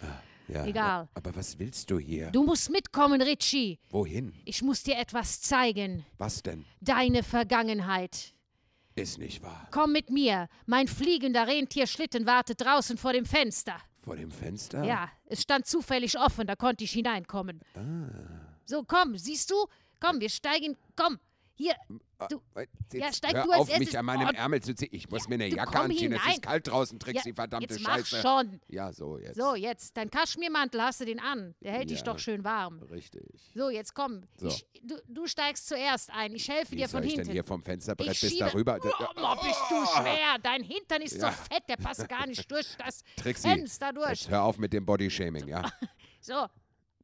Ja, 0.48 0.64
Egal. 0.64 1.08
Aber 1.14 1.34
was 1.34 1.58
willst 1.58 1.90
du 1.90 1.98
hier? 1.98 2.30
Du 2.30 2.44
musst 2.44 2.70
mitkommen, 2.70 3.20
Richie. 3.20 3.78
Wohin? 3.90 4.32
Ich 4.44 4.62
muss 4.62 4.82
dir 4.84 4.96
etwas 4.96 5.40
zeigen. 5.40 6.06
Was 6.18 6.42
denn? 6.42 6.64
Deine 6.80 7.22
Vergangenheit. 7.22 8.32
Ist 8.94 9.18
nicht 9.18 9.42
wahr. 9.42 9.68
Komm 9.72 9.92
mit 9.92 10.08
mir. 10.08 10.48
Mein 10.64 10.88
fliegender 10.88 11.46
Rentierschlitten 11.46 12.24
wartet 12.26 12.60
draußen 12.62 12.96
vor 12.96 13.12
dem 13.12 13.26
Fenster. 13.26 13.76
Vor 13.98 14.16
dem 14.16 14.30
Fenster? 14.30 14.84
Ja, 14.84 15.10
es 15.26 15.42
stand 15.42 15.66
zufällig 15.66 16.16
offen, 16.18 16.46
da 16.46 16.54
konnte 16.54 16.84
ich 16.84 16.92
hineinkommen. 16.92 17.60
So, 18.64 18.84
komm, 18.84 19.18
siehst 19.18 19.50
du? 19.50 19.56
Komm, 20.00 20.20
wir 20.20 20.30
steigen. 20.30 20.76
Komm, 20.94 21.18
hier. 21.54 21.74
Du, 22.30 22.40
Wait, 22.54 22.70
Ja, 22.94 23.06
jetzt 23.06 23.16
steig 23.18 23.32
du 23.32 23.50
als 23.50 23.60
auf, 23.60 23.66
mich 23.68 23.78
erstes- 23.78 23.94
an 23.96 24.04
meinem. 24.06 24.34
Ärmel 24.34 24.62
zu 24.62 24.74
ziehen. 24.74 24.88
Ich 24.92 25.08
muss 25.10 25.28
mir 25.28 25.34
eine 25.34 25.48
Jacke 25.48 25.78
anziehen. 25.78 26.12
Es 26.14 26.20
hinein. 26.22 26.34
ist 26.36 26.42
kalt 26.42 26.66
draußen, 26.66 26.98
Trixie, 26.98 27.28
Ja, 27.28 27.34
verdammte 27.34 27.74
jetzt 27.74 27.82
mach 27.82 27.98
Scheiße. 27.98 28.22
schon. 28.22 28.60
Ja, 28.68 28.92
so 28.92 29.18
jetzt. 29.18 29.36
So, 29.36 29.54
jetzt, 29.54 29.96
dein 29.98 30.08
Kaschmirmantel, 30.10 30.80
hast 30.82 31.00
du 31.00 31.04
den 31.04 31.20
an? 31.20 31.54
Der 31.60 31.72
hält 31.72 31.90
dich 31.90 31.98
Ja. 31.98 32.04
doch 32.04 32.18
schön 32.18 32.42
warm. 32.42 32.82
Richtig. 32.84 33.22
So, 33.54 33.68
jetzt 33.68 33.94
komm. 33.94 34.22
So. 34.38 34.48
Ich, 34.48 34.66
du, 34.82 34.96
du 35.08 35.26
steigst 35.26 35.68
zuerst 35.68 36.10
ein. 36.10 36.34
Ich 36.34 36.48
helfe 36.48 36.72
Wie 36.72 36.76
dir 36.76 36.88
soll 36.88 37.00
von 37.02 37.06
ich 37.06 37.12
hinten. 37.14 37.26
denn 37.26 37.32
hier 37.34 37.44
vom 37.44 37.62
Fensterbrett 37.62 38.12
ich 38.12 38.20
bis 38.22 38.30
schiebe. 38.32 38.44
darüber? 38.46 38.78
Oh, 38.82 39.04
oh, 39.16 39.34
bist 39.46 39.60
du 39.68 40.00
schwer. 40.00 40.38
Dein 40.42 40.62
Hintern 40.62 41.02
ist 41.02 41.16
Ja. 41.20 41.30
so 41.30 41.36
fett, 41.52 41.64
der 41.68 41.76
passt 41.76 42.08
gar 42.08 42.26
nicht 42.26 42.50
durch 42.50 42.66
das 42.78 43.02
Trixie, 43.16 43.48
Fenster 43.48 43.92
durch. 43.92 44.08
Jetzt 44.08 44.30
hör 44.30 44.42
auf 44.44 44.56
mit 44.56 44.72
dem 44.72 44.86
Bodyshaming, 44.86 45.48
ja? 45.48 45.70
So, 46.22 46.46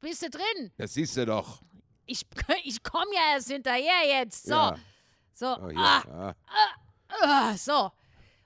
bist 0.01 0.23
du 0.23 0.31
drin? 0.31 0.73
Das 0.79 0.95
siehst 0.95 1.17
du 1.19 1.27
doch. 1.27 1.61
Ich, 2.07 2.27
ich 2.65 2.83
komme 2.83 3.15
ja 3.15 3.35
erst 3.37 3.49
hinterher 3.53 4.09
jetzt. 4.21 4.45
So, 4.47 4.53
Ja. 4.55 4.77
So, 5.33 5.57
Oh, 5.59 5.69
hier. 5.71 5.79
ah, 5.79 6.35
Ah. 6.47 7.23
ah, 7.23 7.57
so. 7.57 7.91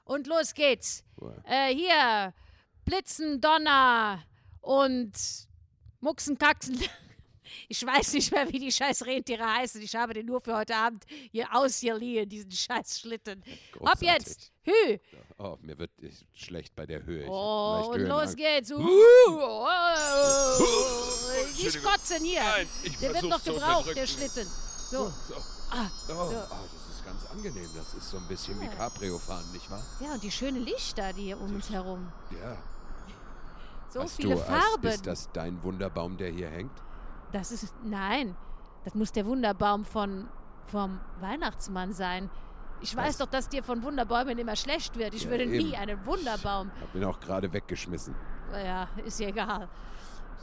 Und 0.05 0.27
los 0.27 0.55
geht's. 0.55 1.03
Äh, 1.45 1.75
hier, 1.75 2.33
Blitzen, 2.85 3.41
Donner 3.41 4.23
und 4.61 5.13
Muxen, 6.01 6.39
Kaxen. 6.39 6.79
Ich 7.69 7.85
weiß 7.87 8.13
nicht 8.15 8.33
mehr, 8.33 8.53
wie 8.53 8.59
die 8.59 8.73
scheiß 8.73 9.07
Rentiere 9.07 9.45
heißen. 9.45 9.81
Ich 9.81 9.95
habe 9.95 10.13
den 10.15 10.27
nur 10.27 10.41
für 10.41 10.55
heute 10.57 10.75
Abend 10.75 11.05
hier 11.31 11.47
ausgeliehen, 11.55 12.29
diesen 12.29 12.51
scheiß 12.51 12.99
Schlitten. 13.01 13.43
Großartig. 13.73 14.09
jetzt. 14.09 14.53
Hü. 14.63 14.99
Oh, 15.39 15.57
mir 15.63 15.79
wird 15.79 15.93
ist 16.01 16.25
schlecht 16.35 16.75
bei 16.75 16.87
der 16.87 17.05
Höhe. 17.05 17.23
Ich 17.23 17.29
Oh, 17.31 17.91
und 17.93 18.01
los 18.01 18.35
geht's. 18.35 18.73
Uh, 18.73 18.79
oh, 18.81 19.67
nicht 20.59 21.65
Entschuldigung. 21.65 21.93
kotzen 21.93 22.25
hier. 22.25 22.41
Nein, 22.43 22.69
ich 22.83 22.97
der 22.99 23.15
wird 23.15 23.23
noch 23.25 23.43
gebraucht, 23.45 23.97
der. 23.97 24.07
Schlitten. 24.07 24.47
So. 24.91 25.13
So. 25.29 25.37
Ah, 25.71 25.87
Oh, 26.09 26.13
so. 26.13 26.37
ah, 26.37 26.61
das 26.73 26.97
ist 26.97 27.05
ganz 27.05 27.27
angenehm. 27.33 27.69
Das 27.77 27.95
ist 27.95 28.09
so 28.11 28.17
ein 28.19 28.27
bisschen 28.29 28.61
wie 28.61 28.69
Cabrio 28.69 29.19
fahren, 29.19 29.45
nicht 29.53 29.71
wahr? 29.71 29.83
Ja, 30.01 30.13
und 30.13 30.23
die 30.23 30.31
schönen 30.31 30.63
Lichter, 30.65 31.13
die 31.13 31.23
hier 31.23 31.41
um 31.41 31.55
uns 31.55 31.69
herum. 31.71 32.09
Ja. 32.31 32.57
So 33.89 34.01
Hast 34.03 34.17
viele 34.17 34.35
du, 34.35 34.41
Farben. 34.41 34.87
Ist 34.87 35.07
das 35.07 35.29
dein 35.33 35.63
Wunderbaum, 35.63 36.17
der 36.17 36.31
hier 36.31 36.49
hängt? 36.49 36.73
Das 37.33 37.51
ist. 37.53 37.73
Nein, 37.85 38.37
das 38.85 38.95
muss 38.95 39.13
der 39.13 39.27
Wunderbaum 39.27 39.85
von, 39.85 40.29
vom 40.67 41.01
Weihnachtsmann 41.21 41.93
sein. 41.93 42.31
Ich 42.83 42.95
weiß 42.95 43.17
doch, 43.19 43.27
dass 43.27 43.49
dir 43.49 43.63
von 43.65 43.83
Wunderbäumen 43.83 44.37
immer 44.39 44.55
schlecht 44.55 44.97
wird. 44.99 45.15
Ich 45.15 45.25
Ja, 45.25 45.31
würde 45.31 45.45
eben. 45.45 45.57
nie 45.69 45.77
einen 45.77 46.05
Wunderbaum. 46.05 46.71
Hab 46.81 46.95
ihn 46.95 47.05
auch 47.05 47.19
gerade 47.19 47.53
weggeschmissen. 47.53 48.15
Ja, 48.53 48.87
ist 49.05 49.19
ja 49.19 49.29
egal. 49.29 49.69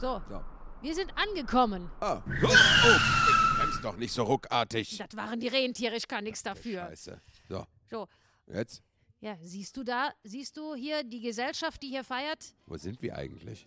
So, 0.00 0.20
So. 0.28 0.40
Wir 0.84 0.94
sind 0.94 1.12
angekommen. 1.16 1.90
Ah. 2.00 2.22
Oh, 2.42 2.46
oh. 2.46 3.56
Bremst 3.58 3.82
doch 3.84 3.96
nicht 3.96 4.12
so 4.12 4.22
ruckartig. 4.24 4.98
Das 4.98 5.16
waren 5.16 5.40
die 5.40 5.48
Rentiere, 5.48 5.96
ich 5.96 6.06
kann 6.06 6.24
nichts 6.24 6.42
dafür. 6.42 6.82
Scheiße. 6.82 7.20
So, 7.48 7.66
So, 7.90 8.08
jetzt? 8.46 8.82
ja, 9.20 9.36
siehst 9.40 9.76
du 9.76 9.82
da, 9.82 10.12
siehst 10.22 10.56
du 10.56 10.74
hier 10.74 11.02
die 11.02 11.20
Gesellschaft, 11.20 11.82
die 11.82 11.88
hier 11.88 12.04
feiert? 12.04 12.54
Wo 12.66 12.76
sind 12.76 13.00
wir 13.02 13.16
eigentlich? 13.16 13.66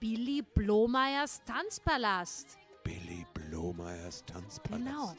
Billy 0.00 0.42
Blomeyers 0.42 1.40
Tanzpalast. 1.44 2.58
Billy 2.82 3.24
Blomeyers 3.32 4.24
Tanzpalast. 4.26 4.84
Genau. 4.84 5.14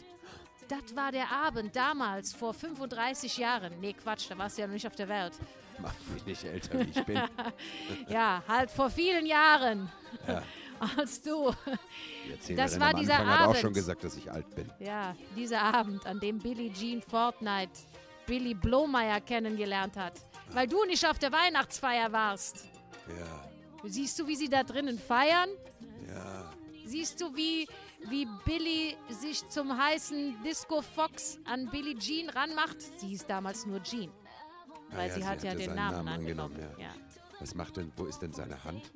Das 0.68 0.94
war 0.98 1.14
der 1.14 1.32
Abend 1.32 1.74
damals, 1.76 2.34
vor 2.34 2.54
35 2.54 3.38
Jahren. 3.38 3.80
Nee, 3.80 3.94
Quatsch, 3.94 4.30
da 4.30 4.38
warst 4.38 4.58
du 4.58 4.62
ja 4.64 4.68
noch 4.68 4.74
nicht 4.74 4.86
auf 4.86 4.96
der 4.96 5.08
Welt. 5.08 5.34
Mach 5.80 5.94
mich 6.14 6.26
nicht 6.26 6.44
älter, 6.44 6.80
wie 6.80 6.90
ich 6.90 7.06
bin. 7.06 7.22
Ja, 8.10 8.44
halt 8.48 8.70
vor 8.72 8.90
vielen 8.90 9.26
Jahren. 9.26 9.90
Ja. 10.28 10.44
Als 10.98 11.22
du, 11.22 11.52
Das 12.56 12.80
war 12.80 12.94
dieser 12.94 13.16
Anfang 13.20 13.28
hat 13.28 13.40
auch 13.42 13.44
Abend. 13.50 13.58
schon 13.58 13.74
gesagt, 13.74 14.04
dass 14.04 14.16
ich 14.18 14.32
alt 14.32 14.54
bin. 14.56 14.72
ja, 14.80 15.16
dieser 15.36 15.62
Abend, 15.62 16.06
an 16.06 16.20
dem 16.20 16.38
Billie 16.40 16.72
Jean 16.74 17.02
Fortnite 17.02 17.72
Billy 18.26 18.54
Blomeyer 18.54 19.22
kennengelernt 19.22 19.96
hat. 19.96 20.14
Weil 20.52 20.68
du 20.68 20.84
nicht 20.86 21.06
auf 21.08 21.18
der 21.20 21.32
Weihnachtsfeier 21.32 22.12
warst. 22.12 22.66
Ja, 23.08 23.44
Siehst 23.90 24.20
du, 24.20 24.28
wie 24.28 24.36
sie 24.36 24.50
da 24.50 24.64
drinnen 24.64 25.00
feiern? 25.00 25.50
ja. 26.08 26.52
Siehst 26.86 27.20
du, 27.20 27.36
wie, 27.36 27.68
wie 28.10 28.26
Billy 28.46 28.96
sich 29.10 29.46
zum 29.50 29.78
heißen 29.78 30.42
Disco 30.42 30.82
Fox 30.82 31.38
an 31.44 31.70
Billie 31.70 31.98
Jean 31.98 32.30
ranmacht? 32.30 32.78
Sie 33.00 33.08
hieß 33.10 33.26
damals 33.28 33.66
nur 33.66 33.84
Jean. 33.84 34.10
Weil 34.92 35.00
Ah 35.00 35.06
ja, 35.08 35.14
sie 35.14 35.22
sie 35.22 35.28
hat 35.28 35.44
ja 35.44 35.54
den 35.54 35.76
Namen, 35.76 35.98
Namen 35.98 36.08
angenommen. 36.08 36.56
angenommen, 36.56 36.82
ja. 36.82 36.92
Was 37.42 37.54
macht 37.56 37.76
denn, 37.76 37.92
wo 37.98 38.06
ist 38.06 38.20
denn 38.22 38.32
seine 38.34 38.64
Hand? 38.64 38.90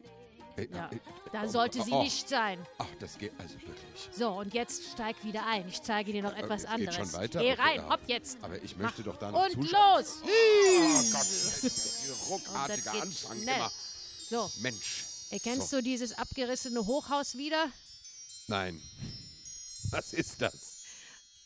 Äh, 0.62 0.76
Ja, 0.76 0.90
äh, 0.92 1.00
da 1.32 1.44
oh, 1.44 1.48
sollte 1.48 1.82
sie 1.84 1.92
oh, 1.92 2.04
nicht 2.04 2.28
sein. 2.30 2.60
Ach, 2.78 2.86
das 3.00 3.18
geht 3.18 3.32
also 3.40 3.56
wirklich. 3.56 4.10
So, 4.12 4.30
und 4.30 4.54
jetzt 4.54 4.92
steig 4.92 5.24
wieder 5.24 5.46
ein. 5.48 5.68
Ich 5.68 5.82
zeige 5.82 6.12
dir 6.12 6.22
noch 6.24 6.36
etwas 6.36 6.62
es 6.64 6.66
anderes. 6.70 6.96
geht 6.98 7.06
schon 7.06 7.14
weiter? 7.14 7.40
Geh 7.40 7.54
rein, 7.54 7.90
hopp 7.90 8.02
jetzt. 8.08 8.38
Aber 8.42 8.62
ich 8.62 8.76
möchte 8.78 9.04
doch 9.04 9.18
da 9.18 9.32
noch 9.32 9.44
Und 9.46 9.54
zuschauen. 9.54 10.04
los! 10.04 10.16
Oh 10.24 10.28
Gott, 11.14 11.28
dieser 11.32 12.14
Und 12.14 12.30
ruckartige 12.30 12.82
das 12.84 12.94
geht 12.94 13.02
Anfang 13.02 13.38
schnell. 13.42 13.56
immer. 13.56 13.72
So, 14.30 14.52
Mensch. 14.62 15.06
erkennst 15.30 15.70
so. 15.70 15.78
du 15.78 15.84
dieses 15.84 16.18
abgerissene 16.18 16.86
Hochhaus 16.86 17.36
wieder? 17.38 17.68
Nein. 18.48 18.82
Was 19.90 20.14
ist 20.14 20.42
das? 20.42 20.81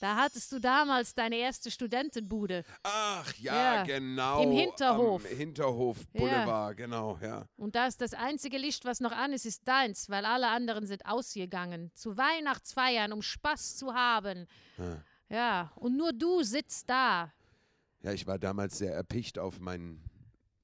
Da 0.02 0.16
hattest 0.18 0.52
du 0.52 0.60
damals 0.60 1.14
deine 1.16 1.38
erste 1.38 1.72
Studentenbude. 1.72 2.64
Ach 2.84 3.34
ja, 3.38 3.56
Ja, 3.78 3.84
genau. 3.84 4.44
im 4.44 4.52
Hinterhof. 4.52 5.24
Am 5.26 5.38
Hinterhof 5.38 5.98
Ja. 6.14 6.20
Boulevard, 6.20 6.78
genau, 6.78 7.18
ja. 7.22 7.48
Und 7.58 7.76
da 7.76 7.88
ist 7.88 8.02
das 8.02 8.14
einzige 8.14 8.58
Licht, 8.58 8.84
was 8.86 9.00
noch 9.00 9.12
an 9.14 9.32
ist, 9.34 9.46
ist 9.46 9.68
deins, 9.68 10.10
weil 10.10 10.26
alle 10.26 10.48
anderen 10.50 10.86
sind 10.86 11.06
ausgegangen. 11.06 11.92
Zu 11.96 12.18
Weihnachtsfeiern, 12.18 13.14
um 13.14 13.22
Spaß 13.22 13.78
zu 13.78 13.94
haben. 13.94 14.48
Ah. 14.78 14.98
Ja, 15.30 15.72
und 15.76 15.96
nur 15.98 16.12
du 16.14 16.44
sitzt 16.44 16.90
da. 16.90 17.32
Ja, 18.04 18.12
ich 18.12 18.28
war 18.28 18.38
damals 18.38 18.78
sehr 18.78 18.94
erpicht 18.94 19.40
auf 19.40 19.60
mein 19.60 20.04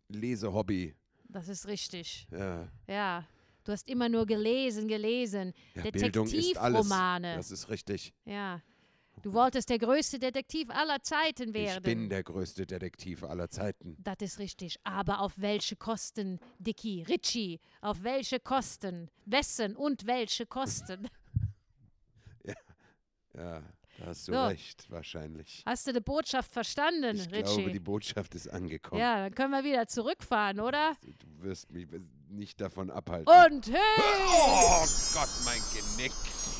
Lesehobby. 0.09 0.93
Das 1.29 1.47
ist 1.47 1.67
richtig. 1.67 2.27
Ja, 2.31 2.67
Ja. 2.87 3.25
Du 3.63 3.71
hast 3.71 3.87
immer 3.87 4.09
nur 4.09 4.25
gelesen, 4.25 4.87
gelesen. 4.87 5.53
ja. 5.75 5.83
Detektivromane. 5.83 7.35
Das 7.35 7.51
ist 7.51 7.69
richtig. 7.69 8.11
Ja. 8.25 8.59
Du 9.21 9.33
wolltest 9.33 9.69
der 9.69 9.77
größte 9.77 10.17
Detektiv 10.17 10.69
aller 10.71 11.01
Zeiten 11.01 11.53
werden. 11.53 11.77
Ich 11.77 11.83
bin 11.83 12.09
der 12.09 12.23
größte 12.23 12.65
Detektiv 12.65 13.23
aller 13.23 13.49
Zeiten. 13.49 13.95
Das 13.99 14.15
ist 14.19 14.39
richtig. 14.39 14.77
Aber 14.83 15.19
auf 15.19 15.33
welche 15.37 15.75
Kosten, 15.75 16.39
Dicky, 16.57 17.03
Richie? 17.03 17.59
Auf 17.81 18.03
welche 18.03 18.39
Kosten? 18.39 19.09
Wessen 19.25 19.75
und 19.75 20.05
welche 20.05 20.45
Kosten? 20.45 21.07
Ja, 23.33 23.63
da 24.01 24.07
hast 24.07 24.27
du 24.27 24.33
So. 24.33 24.45
recht, 24.45 24.89
wahrscheinlich. 24.91 25.63
Hast 25.65 25.87
du 25.87 25.93
die 25.93 25.99
Botschaft 25.99 26.51
verstanden, 26.51 27.15
Ich 27.15 27.31
Richie? 27.31 27.55
glaube, 27.55 27.71
die 27.71 27.79
Botschaft 27.79 28.35
ist 28.35 28.47
angekommen. 28.47 28.99
ja, 28.99 29.17
dann 29.23 29.35
können 29.35 29.51
wir 29.51 29.63
wieder 29.63 29.87
zurückfahren, 29.87 30.59
oder? 30.59 30.93
Du 31.03 31.43
wirst 31.45 31.71
mich 31.71 31.87
nicht 32.29 32.59
davon 32.61 32.89
abhalten. 32.89 33.27
Und 33.27 33.67
hey! 33.67 33.77
Oh 34.27 34.85
Gott, 35.13 35.29
mein 35.45 35.61
Genick. 35.73 36.11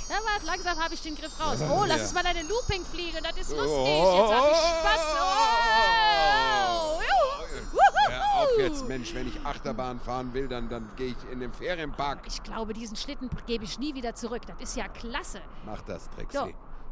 Ja, 0.09 0.17
warte, 0.25 0.45
langsam 0.45 0.77
habe 0.83 0.93
ich 0.93 1.01
den 1.01 1.15
Griff 1.15 1.39
raus. 1.39 1.59
Oh, 1.61 1.85
lass 1.87 1.97
Ja. 1.97 2.03
uns 2.03 2.13
mal 2.13 2.25
eine 2.25 2.41
Looping 2.43 2.83
fliegen, 2.85 3.17
das 3.23 3.37
ist 3.37 3.51
lustig. 3.51 3.65
Oh. 3.69 4.17
Jetzt 4.19 4.33
habe 4.33 4.51
ich 4.51 4.57
Spaß. 4.57 5.01
Oh. 5.21 7.01
Juhu. 7.01 7.79
Hör 8.09 8.33
auf 8.43 8.49
jetzt, 8.57 8.87
Mensch. 8.87 9.13
Wenn 9.13 9.27
ich 9.27 9.39
Achterbahn 9.45 9.99
fahren 9.99 10.33
will, 10.33 10.47
dann, 10.47 10.67
dann 10.69 10.89
gehe 10.97 11.07
ich 11.11 11.31
in 11.31 11.39
den 11.39 11.53
Ferienpark. 11.53 12.23
Ich 12.27 12.41
glaube, 12.43 12.73
diesen 12.73 12.95
Schlitten 12.97 13.29
gebe 13.47 13.63
ich 13.63 13.79
nie 13.79 13.93
wieder 13.95 14.13
zurück. 14.15 14.41
Das 14.47 14.59
ist 14.59 14.75
ja 14.75 14.87
klasse. 14.89 15.41
Mach 15.65 15.81
das, 15.83 16.09
Trixie. 16.11 16.37
So, 16.37 16.49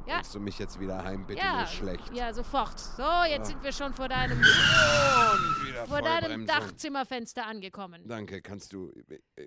ja. 0.09 0.15
Bringst 0.15 0.35
du 0.35 0.39
mich 0.39 0.57
jetzt 0.59 0.79
wieder 0.79 1.03
heim, 1.03 1.25
bitte? 1.27 1.39
Ja, 1.41 1.63
ist 1.63 1.73
schlecht. 1.73 2.03
ja, 2.13 2.33
sofort. 2.33 2.79
So, 2.79 3.23
jetzt 3.27 3.47
sind 3.47 3.63
wir 3.63 3.71
schon 3.71 3.93
vor 3.93 4.09
deinem, 4.09 4.41
vor 5.87 6.01
deinem. 6.01 6.45
Dachzimmerfenster 6.45 7.45
angekommen. 7.45 8.01
Danke, 8.07 8.41
kannst 8.41 8.73
du. 8.73 8.91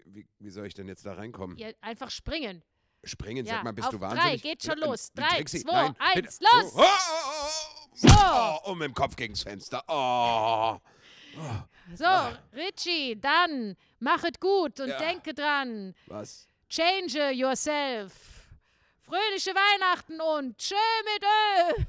Wie, 0.07 0.27
wie 0.39 0.51
soll 0.51 0.67
ich 0.67 0.75
denn 0.75 0.89
jetzt 0.89 1.05
da 1.05 1.15
reinkommen? 1.15 1.57
Ja, 1.59 1.69
einfach 1.81 2.11
springen. 2.11 2.63
Springen? 3.05 3.45
Ja, 3.45 3.55
Sag 3.57 3.65
mal, 3.65 3.73
bist 3.73 3.89
auf 3.89 3.95
du 3.95 3.99
drei, 3.99 4.11
wahnsinnig? 4.11 4.43
geht 4.43 4.63
schon 4.63 4.79
los. 4.79 5.11
Drei, 5.13 5.29
Trixie, 5.39 5.63
zwei, 5.65 5.73
nein, 5.89 5.97
eins, 5.99 6.39
bitte. 6.39 6.45
los. 6.63 6.73
Oh, 6.77 6.81
oh, 6.81 6.85
oh, 6.85 7.89
So. 7.95 8.09
oh, 8.09 8.71
und 8.71 8.79
mit 8.79 8.87
dem 8.89 8.95
Kopf 8.95 9.17
gegens 9.17 9.43
Fenster. 9.43 9.83
Oh. 9.89 10.79
So, 11.95 12.05
Richie, 12.55 13.19
dann 13.21 13.75
mach 13.99 14.23
es 14.23 14.39
gut 14.39 14.79
und 14.81 14.89
Ja. 14.91 14.99
denke 14.99 15.35
dran. 15.35 15.95
Was? 16.07 16.47
Change 16.69 17.33
yourself. 17.33 18.13
Fröhliche 19.03 19.51
Weihnachten 19.51 20.21
und 20.21 20.57
tschö 20.59 20.75
mit 21.05 21.25
Ö. 21.25 21.85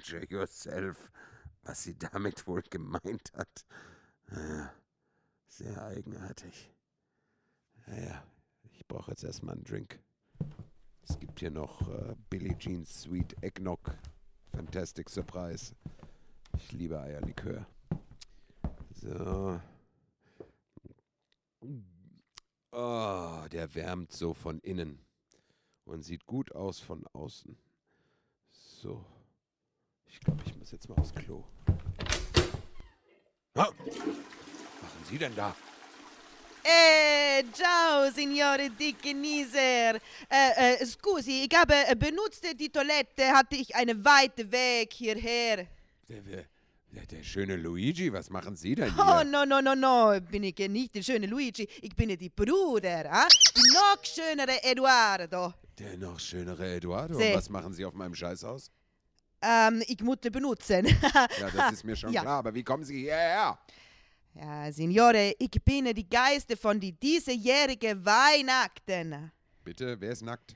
Change 0.00 0.26
yourself. 0.28 1.10
Was 1.62 1.82
sie 1.82 1.98
damit 1.98 2.46
wohl 2.46 2.62
gemeint 2.62 3.32
hat. 3.34 3.64
Ja, 4.30 4.74
sehr 5.46 5.82
eigenartig. 5.82 6.70
Naja, 7.86 8.22
ich 8.72 8.86
brauche 8.86 9.12
jetzt 9.12 9.24
erstmal 9.24 9.54
einen 9.54 9.64
Drink. 9.64 9.98
Es 11.02 11.18
gibt 11.18 11.40
hier 11.40 11.50
noch 11.50 11.88
äh, 11.88 12.14
Billie 12.28 12.56
Jean's 12.58 13.02
Sweet 13.02 13.42
Eggnog. 13.42 13.80
Fantastic 14.52 15.08
Surprise. 15.08 15.74
Ich 16.58 16.72
liebe 16.72 17.00
Eierlikör. 17.00 17.66
So. 18.90 19.60
Oh, 22.72 23.46
der 23.50 23.74
wärmt 23.74 24.12
so 24.12 24.34
von 24.34 24.60
innen 24.60 25.04
und 25.84 26.02
sieht 26.02 26.26
gut 26.26 26.52
aus 26.54 26.80
von 26.80 27.06
außen. 27.12 27.56
So. 28.50 29.04
Ich 30.06 30.20
glaube, 30.20 30.42
ich 30.46 30.56
muss 30.56 30.70
jetzt 30.70 30.88
mal 30.88 30.98
aufs 30.98 31.14
Klo. 31.14 31.44
Ah, 33.54 33.68
was 33.76 33.96
machen 34.82 35.04
Sie 35.08 35.18
denn 35.18 35.34
da? 35.34 35.54
Eh, 36.62 37.44
ciao, 37.52 38.10
signore 38.10 38.70
Dickenieser. 38.70 39.96
Äh, 40.30 40.80
äh, 40.80 40.86
scusi, 40.86 41.46
ich 41.48 41.56
habe 41.56 41.74
äh, 41.74 41.94
benutzt 41.94 42.42
die 42.58 42.70
Toilette, 42.70 43.26
hatte 43.32 43.56
ich 43.56 43.74
einen 43.76 44.02
weiten 44.04 44.50
Weg 44.50 44.92
hierher. 44.94 45.66
Der, 46.94 47.00
der, 47.02 47.06
der, 47.06 47.18
der 47.18 47.24
schöne 47.24 47.56
Luigi, 47.56 48.12
was 48.12 48.30
machen 48.30 48.54
Sie 48.56 48.74
denn 48.74 48.92
Oh, 48.98 49.16
hier? 49.18 49.24
no, 49.24 49.44
no, 49.44 49.60
no, 49.60 49.74
no, 49.74 50.20
bin 50.20 50.44
ich 50.44 50.56
nicht 50.68 50.94
der 50.94 51.02
schöne 51.02 51.26
Luigi, 51.26 51.68
ich 51.82 51.94
bin 51.96 52.16
die 52.16 52.28
Bruder, 52.28 53.10
ah? 53.10 53.26
die 53.56 53.72
noch 53.74 54.04
schönere 54.04 54.62
Eduardo. 54.62 55.54
Der 55.78 55.96
noch 55.96 56.20
schönere 56.20 56.74
Eduardo. 56.76 57.18
Sie. 57.18 57.28
Und 57.30 57.34
was 57.34 57.48
machen 57.50 57.72
Sie 57.72 57.84
auf 57.84 57.94
meinem 57.94 58.14
Scheißhaus? 58.14 58.70
Ähm, 59.42 59.82
ich 59.88 60.00
musste 60.02 60.30
benutzen. 60.30 60.86
Ja, 60.86 61.50
das 61.50 61.72
ist 61.72 61.84
mir 61.84 61.96
schon 61.96 62.12
Ja. 62.12 62.22
klar, 62.22 62.38
aber 62.38 62.54
wie 62.54 62.62
kommen 62.62 62.84
Sie 62.84 63.00
hierher? 63.00 63.58
ja, 64.34 64.72
signore, 64.72 65.34
ich 65.38 65.50
bin 65.64 65.86
die 65.94 66.08
Geister 66.08 66.56
von 66.56 66.78
die 66.78 66.92
diesjährigen 66.92 68.04
Weihnachten. 68.04 69.32
Bitte, 69.64 69.96
wer 70.00 70.12
ist 70.12 70.22
nackt? 70.22 70.54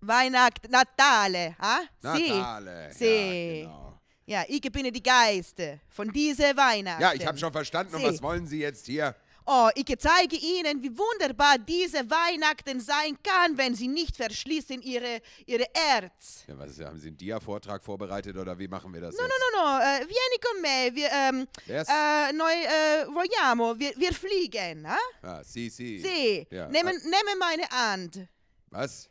Weihnacht, 0.00 0.68
Natale, 0.68 1.54
ah? 1.58 1.80
Natale. 2.02 2.90
Sie. 2.92 3.60
Ja, 3.60 3.66
genau. 3.68 3.91
Ja, 4.32 4.44
ich 4.48 4.62
bin 4.62 4.90
die 4.90 5.02
Geister 5.02 5.78
von 5.90 6.08
dieser 6.10 6.56
Weihnachten. 6.56 7.02
ja, 7.02 7.12
ich 7.12 7.26
habe 7.26 7.36
schon 7.36 7.52
verstanden. 7.52 7.94
Und 7.94 8.00
Sie. 8.00 8.06
was 8.06 8.22
wollen 8.22 8.46
Sie 8.46 8.60
jetzt 8.60 8.86
hier? 8.86 9.14
Oh, 9.44 9.68
ich 9.74 9.84
zeige 9.98 10.36
Ihnen, 10.36 10.82
wie 10.82 10.96
wunderbar 10.96 11.58
diese 11.58 11.98
Weihnachten 12.08 12.80
sein 12.80 13.18
kann, 13.22 13.58
wenn 13.58 13.74
Sie 13.74 13.88
nicht 13.88 14.16
verschließen 14.16 14.80
Ihre, 14.80 15.20
Ihre 15.44 15.66
Herz. 15.74 16.44
Ja, 16.48 16.58
was, 16.58 16.80
haben 16.80 16.98
Sie 16.98 17.08
einen 17.08 17.18
Dia-Vortrag 17.18 17.84
vorbereitet 17.84 18.34
oder 18.38 18.58
wie 18.58 18.68
machen 18.68 18.94
wir 18.94 19.02
das 19.02 19.14
No, 19.16 19.22
jetzt? 19.22 19.34
no, 19.52 19.58
no, 19.58 19.78
no, 19.78 19.80
eh, 19.84 20.06
vieni 20.06 20.38
con 20.40 20.62
me, 20.62 20.94
wir, 20.94 21.46
Wer 21.66 21.82
ist? 21.82 21.90
eh, 21.90 22.32
noi 22.32 22.54
eh, 22.54 23.04
vogliamo, 23.12 23.78
wir, 23.78 23.92
wir 23.96 24.14
fliegen, 24.14 24.86
ah? 24.86 24.96
Ah, 25.20 25.42
Sie, 25.44 25.68
Sie. 25.68 25.98
Sie, 25.98 26.46
Ja, 26.50 26.68
nehmen, 26.68 26.94
nehmen 27.02 27.38
meine 27.38 27.68
Hand. 27.68 28.26
Was? 28.70 29.10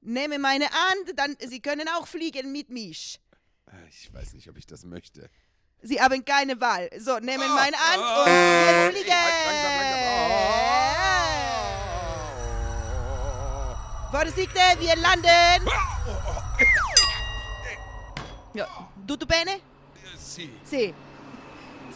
Nehmen 0.00 0.40
meine 0.40 0.66
Hand, 0.70 1.12
dann 1.16 1.36
Sie 1.40 1.60
können 1.60 1.88
auch 1.88 2.06
fliegen 2.06 2.50
mit 2.52 2.68
mich. 2.70 3.20
Ah, 3.74 3.86
Ich 3.88 4.12
weiß 4.12 4.34
nicht, 4.34 4.48
ob 4.48 4.56
ich 4.56 4.66
das 4.66 4.84
möchte. 4.84 5.28
Sie 5.82 6.00
haben 6.00 6.24
keine 6.24 6.60
Wahl. 6.60 6.88
So, 6.98 7.18
nehmen 7.18 7.48
Oh, 7.50 7.54
meine 7.54 7.76
Hand 7.76 7.98
oh, 7.98 8.20
und 8.20 8.26
wir 8.26 8.88
oh, 8.88 8.92
fliegen. 8.92 9.12
halt, 9.12 9.34
langsam, 9.46 9.80
langsam. 9.80 10.04
Vorsichtig, 14.10 14.80
wir 14.80 14.96
landen. 14.96 15.68
Ja, 18.54 18.66
tutto 19.06 19.26
bene? 19.26 19.60
Oh, 19.60 20.16
Sie. 20.16 20.50
Sì. 20.64 20.94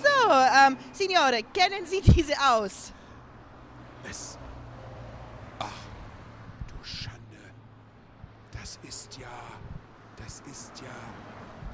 So, 0.02 0.32
ähm, 0.32 0.76
Signore, 0.92 1.42
kennen 1.54 1.86
Sie 1.86 2.00
diese 2.00 2.34
aus? 2.40 2.92
Es. 4.08 4.36
Ach, 5.60 5.66
du 6.68 6.84
Schande. 6.84 7.52
Das 8.52 8.78
ist 8.82 9.16
ja. 9.18 9.28
Das 10.16 10.42
ist 10.50 10.72
ja. 10.82 10.90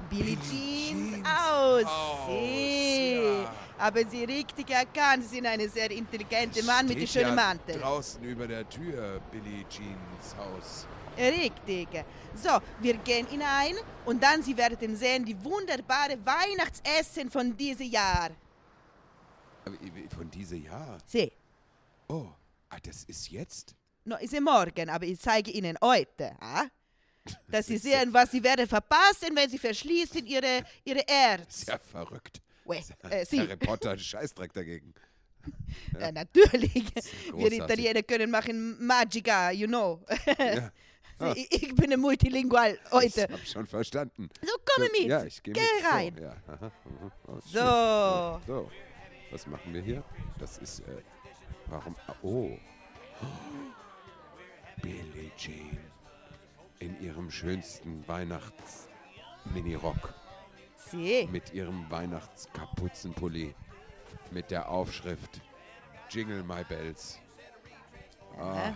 Billie 0.09 0.35
Billie 0.35 0.37
Jeans 0.49 1.13
Jeans 1.15 1.27
aus. 1.27 1.83
aus, 1.85 2.27
Sie. 2.27 3.15
ja. 3.15 3.53
Haben 3.77 4.09
Sie 4.09 4.23
richtig 4.23 4.69
erkannt, 4.69 5.23
Sie 5.23 5.35
sind 5.35 5.45
ein 5.45 5.69
sehr 5.69 5.91
intelligenter 5.91 6.63
Mann 6.63 6.87
mit 6.87 6.97
dem 6.97 7.07
Steht 7.07 7.23
schönen 7.23 7.37
ja 7.37 7.43
Mantel. 7.43 7.79
Draußen 7.79 8.23
über 8.23 8.47
der 8.47 8.67
Tür, 8.69 9.19
Billie 9.31 9.65
Jeans 9.67 10.35
Haus. 10.37 10.87
Richtig. 11.17 11.87
So, 12.35 12.59
wir 12.79 12.97
gehen 12.97 13.25
hinein 13.27 13.75
und 14.05 14.21
dann 14.21 14.41
Sie 14.43 14.55
werden 14.55 14.95
sehen 14.95 15.25
die 15.25 15.41
wunderbare 15.43 16.17
Weihnachtsessen 16.25 17.29
von 17.29 17.55
diesem 17.55 17.89
Jahr. 17.89 18.29
Aber 19.65 19.75
Von 20.15 20.29
diesem 20.29 20.63
Jahr. 20.63 20.97
Sie. 21.05 21.31
Oh, 22.07 22.27
ah, 22.69 22.77
das 22.83 23.03
ist 23.05 23.29
jetzt? 23.29 23.75
No, 24.03 24.17
ist 24.17 24.39
morgen, 24.39 24.89
aber 24.89 25.05
ich 25.05 25.19
zeige 25.19 25.51
Ihnen 25.51 25.77
heute, 25.81 26.35
ah? 26.39 26.65
Dass 27.49 27.65
Sie 27.67 27.77
sehen, 27.77 28.13
was 28.13 28.31
Sie 28.31 28.43
werden 28.43 28.67
verpassen, 28.67 29.35
wenn 29.35 29.49
Sie 29.49 29.57
verschließen 29.57 30.25
Ihre, 30.25 30.63
Ihre. 30.83 31.03
Ist 31.47 31.67
ja 31.67 31.77
verrückt. 31.77 32.41
Ue, 32.65 32.81
äh, 33.09 33.25
Sie. 33.25 33.39
Harry 33.39 33.57
Potter, 33.57 33.97
Scheißdreck 33.97 34.53
dagegen. 34.53 34.93
Äh, 35.99 36.11
natürlich. 36.11 36.73
ja 36.73 37.33
Wir. 37.35 37.51
Italiener 37.51 38.01
können 38.01 38.31
machen 38.31 38.83
Magica, 38.83 39.51
you 39.51 39.67
know. 39.67 40.03
Ja. 40.39 40.71
Ah. 41.17 41.33
Ich 41.33 41.63
ich 41.63 41.73
bin 41.73 41.93
ein 41.93 41.99
multilingual 42.01 42.77
heute. 42.91 43.21
Ich 43.21 43.31
hab 43.31 43.47
schon 43.47 43.67
verstanden. 43.67 44.27
So, 44.41 44.51
komme 44.65 44.89
mit. 44.91 45.07
Ja, 45.07 45.23
ich 45.23 45.41
gehe 45.41 45.53
Geh 45.53 45.61
mit. 45.61 45.85
rein. 45.89 46.15
So, 46.17 46.23
ja. 46.23 46.71
Oh. 47.25 47.39
So. 47.45 47.57
Ja, 47.57 48.41
so. 48.45 48.71
Was 49.31 49.47
machen 49.47 49.73
wir 49.73 49.81
hier? 49.81 50.03
Das 50.39 50.57
ist, 50.57 50.79
äh, 50.81 51.01
warum, 51.67 51.95
ah, 52.07 52.15
oh. 52.21 52.57
Billie 54.81 55.31
Jean. 55.37 55.77
In 56.79 56.99
ihrem 57.01 57.29
schönsten 57.31 58.07
Weihnachts-Mini-Rock. 58.07 60.13
Sie. 60.77 61.27
Mit 61.31 61.53
ihrem 61.53 61.89
Weihnachtskapuzenpulli. 61.89 63.55
Mit 64.31 64.51
der 64.51 64.69
Aufschrift 64.69 65.41
Jingle 66.09 66.43
My 66.43 66.63
Bells. 66.63 67.19
Ah, 68.37 68.73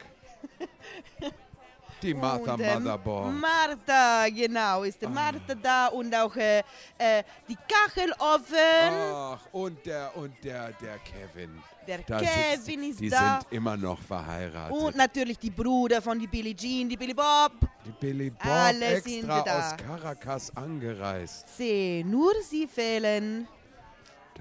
Die 2.01 2.15
Martha 2.15 2.55
ähm, 2.59 2.83
Motherboard. 2.83 3.33
Martha, 3.35 4.27
genau, 4.29 4.81
ist 4.81 4.99
der 4.99 5.09
Martha 5.09 5.53
da 5.53 5.87
und 5.89 6.15
auch 6.15 6.35
äh, 6.35 6.63
äh, 6.97 7.23
die 7.47 7.55
Kachelofen. 7.55 8.89
Ach, 9.13 9.39
und 9.51 9.85
der, 9.85 10.17
und 10.17 10.33
der, 10.43 10.71
der 10.81 10.97
Kevin. 10.97 11.61
Der 11.87 11.97
Da 11.99 12.19
Kevin 12.19 12.81
sitzt, 12.83 12.91
ist 12.91 12.99
die 13.01 13.09
da. 13.09 13.39
sind 13.41 13.51
immer 13.57 13.75
noch 13.77 14.01
verheiratet. 14.01 14.77
Und 14.77 14.95
natürlich 14.95 15.37
die 15.37 15.49
Brüder 15.51 16.01
von 16.01 16.17
die 16.17 16.27
Billie 16.27 16.55
Jean, 16.55 16.87
die 16.89 16.95
Billy 16.97 17.13
Bob. 17.13 17.51
die 17.85 17.91
Billy 17.91 18.29
Bob 18.29 18.45
alle 18.45 19.01
sind 19.01 19.17
extra 19.19 19.41
da. 19.41 19.59
aus 19.59 19.77
Caracas 19.77 20.55
angereist. 20.55 21.57
Sie, 21.57 22.03
nur 22.05 22.31
sie 22.41 22.67
fehlen. 22.67 23.47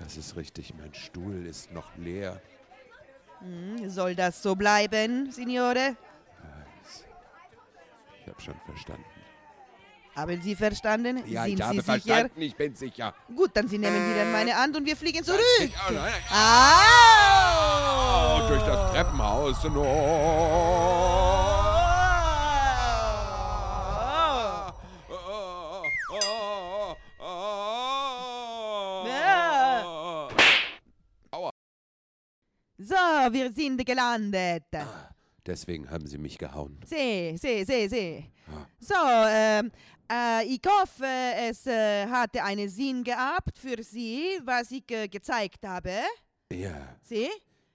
Das 0.00 0.16
ist 0.16 0.36
richtig, 0.36 0.72
mein 0.78 0.94
Stuhl 0.94 1.46
ist 1.46 1.70
noch 1.72 1.94
leer. 1.96 2.40
Hm, 3.40 3.88
Soll 3.90 4.14
das 4.14 4.40
so 4.42 4.54
bleiben, 4.54 5.30
Signore? 5.32 5.96
Ich 8.20 8.28
habe 8.28 8.40
schon 8.40 8.54
verstanden. 8.64 9.04
Haben 10.14 10.42
Sie 10.42 10.54
verstanden? 10.54 11.22
Ja, 11.26 11.44
Sind 11.44 11.54
ich 11.58 11.62
habe 11.62 11.74
Sie 11.74 11.80
sicher? 11.80 11.92
verstanden, 11.92 12.42
ich 12.42 12.54
bin 12.54 12.74
sicher. 12.74 13.14
Gut, 13.34 13.50
dann 13.54 13.66
Sie 13.66 13.78
nehmen 13.78 14.10
wieder 14.12 14.26
meine 14.26 14.54
Hand 14.54 14.76
und 14.76 14.84
wir 14.84 14.94
fliegen 14.96 15.24
zurück. 15.24 15.40
Oh, 15.88 15.92
nein. 15.92 16.12
Ah! 16.30 17.64
Oh, 18.44 18.48
durch 18.48 18.62
das 18.62 18.92
Treppenhaus. 18.92 19.56
Ja. 29.06 30.28
So, 32.78 32.94
wir 33.32 33.52
sind 33.52 33.84
gelandet. 33.86 34.64
Deswegen 35.44 35.90
haben 35.90 36.06
sie 36.06 36.18
mich 36.18 36.38
gehauen. 36.38 36.78
Sie, 36.86 37.36
sie, 37.36 37.64
sie, 37.64 37.88
sie. 37.88 38.30
Ah. 38.46 38.66
So, 38.78 38.94
ähm, 38.94 39.72
äh, 40.10 40.44
ich 40.46 40.60
hoffe, 40.66 41.04
es 41.36 41.66
äh, 41.66 42.06
hatte 42.06 42.42
einen 42.44 42.68
Sinn 42.68 43.02
gehabt 43.02 43.58
für 43.58 43.82
Sie, 43.82 44.38
was 44.44 44.70
ich 44.70 44.88
äh, 44.90 45.08
gezeigt 45.08 45.66
habe. 45.66 46.00
Ja, 46.52 46.96
Sie? 47.02 47.28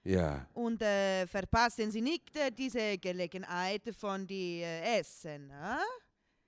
ja. 0.04 0.46
Und 0.54 0.80
äh, 0.80 1.26
verpassen 1.26 1.90
Sie 1.90 2.00
nicht 2.00 2.34
äh, 2.36 2.50
diese 2.50 2.96
Gelegenheit 2.96 3.82
von 3.98 4.26
die 4.26 4.62
äh, 4.62 5.00
Essen. 5.00 5.52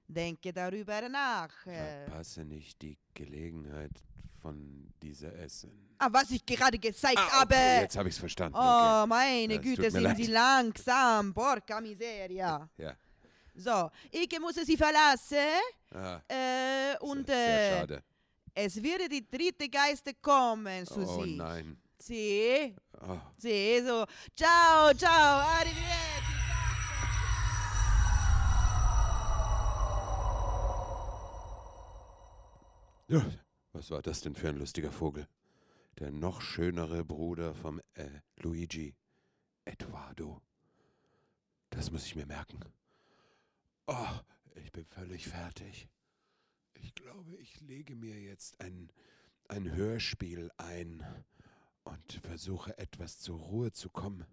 Denke 0.06 0.52
darüber 0.52 1.08
nach. 1.08 1.52
Verpasse 1.62 2.44
nicht 2.44 2.80
die 2.82 2.96
Gelegenheit 3.14 3.92
von 4.40 4.92
dieser 5.02 5.32
Essen. 5.38 5.70
Ah, 5.98 6.08
was 6.10 6.30
ich 6.30 6.44
gerade 6.44 6.78
gezeigt 6.78 7.18
Ah, 7.18 7.40
habe. 7.40 7.54
okay, 7.54 7.80
jetzt 7.82 7.96
habe 7.96 8.08
ich 8.08 8.14
es 8.14 8.18
verstanden. 8.18 8.56
Oh, 8.58 9.06
meine 9.06 9.54
Ja, 9.54 9.60
es 9.60 9.64
Güte, 9.66 9.90
sind 9.90 10.02
leid. 10.02 10.16
Sie 10.16 10.26
langsam. 10.26 11.34
Porca 11.34 11.80
miseria. 11.80 12.68
Okay. 12.74 12.82
Ja. 12.84 12.96
So, 13.54 13.90
ich 14.10 14.40
muss 14.40 14.54
Sie 14.54 14.76
verlassen. 14.76 15.36
Ah, 15.92 16.20
Äh, 16.28 16.96
und 17.00 17.26
sehr, 17.26 17.36
sehr 17.36 17.72
äh, 17.76 17.80
schade. 17.80 18.02
es 18.54 18.82
wird 18.82 19.12
die 19.12 19.28
dritte 19.28 19.68
Geiste 19.68 20.14
kommen 20.14 20.86
zu 20.86 21.00
Oh 21.06 21.22
Sie. 21.22 21.36
nein. 21.36 21.76
Sie, 21.98 22.74
Oh. 23.02 23.18
Sie, 23.36 23.82
so. 23.86 24.04
Ciao, 24.36 24.92
ciao, 24.94 25.40
arrivederci. 25.58 26.38
Ja, 33.08 33.22
was 33.72 33.90
war 33.90 34.02
das 34.02 34.20
denn 34.20 34.34
für 34.34 34.48
ein 34.48 34.56
lustiger 34.58 34.92
Vogel? 34.92 35.28
Der 35.98 36.10
noch 36.10 36.40
schönere 36.40 37.04
Bruder 37.04 37.54
vom 37.54 37.80
äh, 37.94 38.20
Luigi, 38.36 38.94
Eduardo. 39.64 40.40
Das 41.70 41.90
muss 41.90 42.06
ich 42.06 42.16
mir 42.16 42.26
merken. 42.26 42.60
Oh, 43.86 44.20
ich 44.54 44.72
bin 44.72 44.86
völlig 44.86 45.26
fertig. 45.28 45.88
Ich 46.74 46.94
glaube, 46.94 47.36
ich 47.36 47.60
lege 47.60 47.94
mir 47.96 48.20
jetzt 48.20 48.60
ein, 48.60 48.90
ein 49.48 49.70
Hörspiel 49.70 50.50
ein 50.56 51.04
und 51.84 52.12
versuche 52.22 52.76
etwas 52.78 53.18
zur 53.18 53.38
Ruhe 53.38 53.72
zu 53.72 53.90
kommen. 53.90 54.26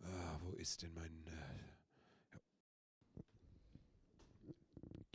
Ah, 0.00 0.38
wo 0.42 0.52
ist 0.52 0.82
denn 0.82 0.94
mein... 0.94 1.26
Äh, 1.26 1.66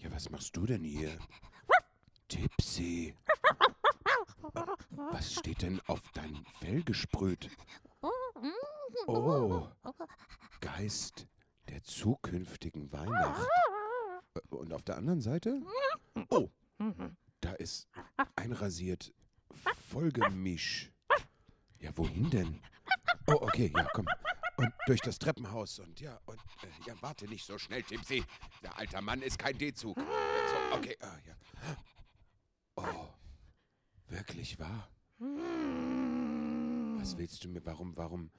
ja, 0.02 0.12
was 0.12 0.30
machst 0.30 0.56
du 0.58 0.66
denn 0.66 0.84
hier? 0.84 1.18
Tipsy. 2.32 3.14
Was 4.96 5.34
steht 5.34 5.64
denn 5.64 5.82
auf 5.88 6.02
dein 6.14 6.46
Fell 6.60 6.82
gesprüht? 6.84 7.50
Oh, 9.06 9.68
Geist 10.62 11.28
der 11.68 11.84
zukünftigen 11.84 12.90
Weihnacht. 12.94 13.46
Äh, 14.36 14.56
Und 14.56 14.72
auf 14.72 14.84
der 14.84 14.96
anderen 14.96 15.20
Seite? 15.20 15.62
Oh, 16.30 16.50
da 17.42 17.52
ist 17.54 17.90
einrasiert 18.38 19.14
Folgemisch. 19.90 20.90
Ja, 21.80 21.92
wohin 21.98 22.30
denn? 22.30 22.62
Oh, 23.28 23.40
okay, 23.42 23.74
ja, 23.76 23.86
komm. 23.94 24.08
Und 24.56 24.72
durch 24.86 25.02
das 25.02 25.20
Treppenhaus 25.20 25.80
und 25.80 26.00
ja, 26.00 26.18
und 26.26 26.40
äh, 26.64 26.88
ja, 26.88 26.94
warte 27.02 27.28
nicht 27.28 27.46
so 27.46 27.58
schnell, 27.58 27.84
Tipsy. 27.84 28.24
Der 28.64 28.78
alter 28.78 29.02
Mann 29.02 29.22
ist 29.22 29.38
kein 29.38 29.58
D-Zug. 29.58 29.98
So, 29.98 30.78
okay, 30.78 30.96
ah, 31.02 31.18
ja. 31.28 31.36
Oh, 32.84 33.08
wirklich 34.08 34.60
wahr? 34.60 34.90
Was 37.00 37.18
willst 37.18 37.44
du 37.44 37.50
mir? 37.50 37.66
Warum, 37.66 37.96
warum, 37.98 38.32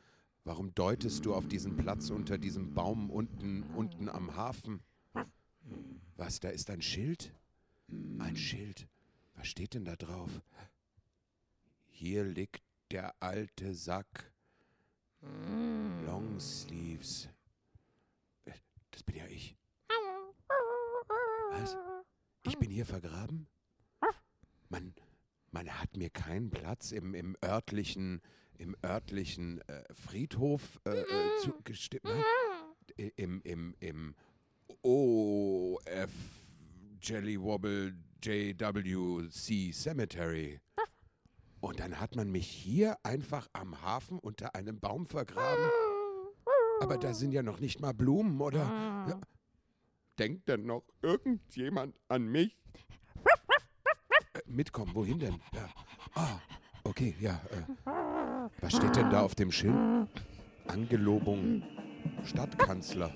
warum 0.44 0.74
deutest 0.74 1.24
du 1.24 1.34
auf 1.34 1.46
diesen 1.46 1.76
Platz 1.76 2.10
unter 2.10 2.38
diesem 2.38 2.74
Baum 2.74 3.10
unten, 3.10 3.62
unten 3.74 4.08
am 4.08 4.34
Hafen? 4.36 4.82
Was, 6.16 6.40
da 6.40 6.48
ist 6.50 6.70
ein 6.70 6.82
Schild? 6.82 7.34
Ein 8.18 8.36
Schild. 8.36 8.88
Was 9.34 9.48
steht 9.48 9.74
denn 9.74 9.84
da 9.84 9.96
drauf? 9.96 10.30
Hier 11.88 12.24
liegt 12.24 12.62
der 12.90 13.14
alte 13.20 13.74
Sack. 13.74 14.32
Longsleeves. 16.04 17.28
Äh, 18.44 18.52
Das 18.90 19.02
bin 19.02 19.16
ja 19.16 19.26
ich. 19.26 19.56
Was? 21.50 21.76
Ich 22.44 22.58
bin 22.58 22.70
hier 22.70 22.86
vergraben? 22.86 23.46
Man, 24.72 24.94
man 25.50 25.68
hat 25.68 25.98
mir 25.98 26.08
keinen 26.08 26.48
Platz 26.50 26.92
im, 26.92 27.14
im 27.14 27.36
örtlichen, 27.44 28.22
im 28.56 28.74
örtlichen 28.82 29.60
äh, 29.68 29.84
Friedhof 29.92 30.80
äh, 30.86 31.00
äh, 31.02 31.04
zugestimmt. 31.42 32.02
I- 32.98 33.12
im, 33.16 33.42
im, 33.42 33.74
im 33.80 34.14
OF 34.82 36.10
Jelly 37.02 37.38
Wobble 37.38 37.94
JWC 38.24 39.72
Cemetery. 39.74 40.58
Und 41.60 41.78
dann 41.78 42.00
hat 42.00 42.16
man 42.16 42.30
mich 42.32 42.46
hier 42.48 42.96
einfach 43.04 43.48
am 43.52 43.82
Hafen 43.82 44.18
unter 44.18 44.54
einem 44.54 44.80
Baum 44.80 45.06
vergraben. 45.06 45.68
Aber 46.80 46.96
da 46.96 47.12
sind 47.12 47.32
ja 47.32 47.42
noch 47.42 47.60
nicht 47.60 47.78
mal 47.80 47.92
Blumen, 47.92 48.40
oder? 48.40 48.60
Ja. 49.08 49.20
Denkt 50.18 50.48
denn 50.48 50.64
noch 50.64 50.84
irgendjemand 51.02 52.00
an 52.08 52.26
mich? 52.26 52.56
Mitkommen, 54.52 54.94
wohin 54.94 55.18
denn? 55.18 55.40
Ja. 55.54 55.68
Ah, 56.14 56.38
okay, 56.84 57.14
ja. 57.20 57.40
Äh. 57.50 57.90
Was 58.60 58.76
steht 58.76 58.94
denn 58.96 59.08
da 59.08 59.22
auf 59.22 59.34
dem 59.34 59.50
Schild? 59.50 59.74
Angelobung 60.68 61.62
Stadtkanzler. 62.22 63.10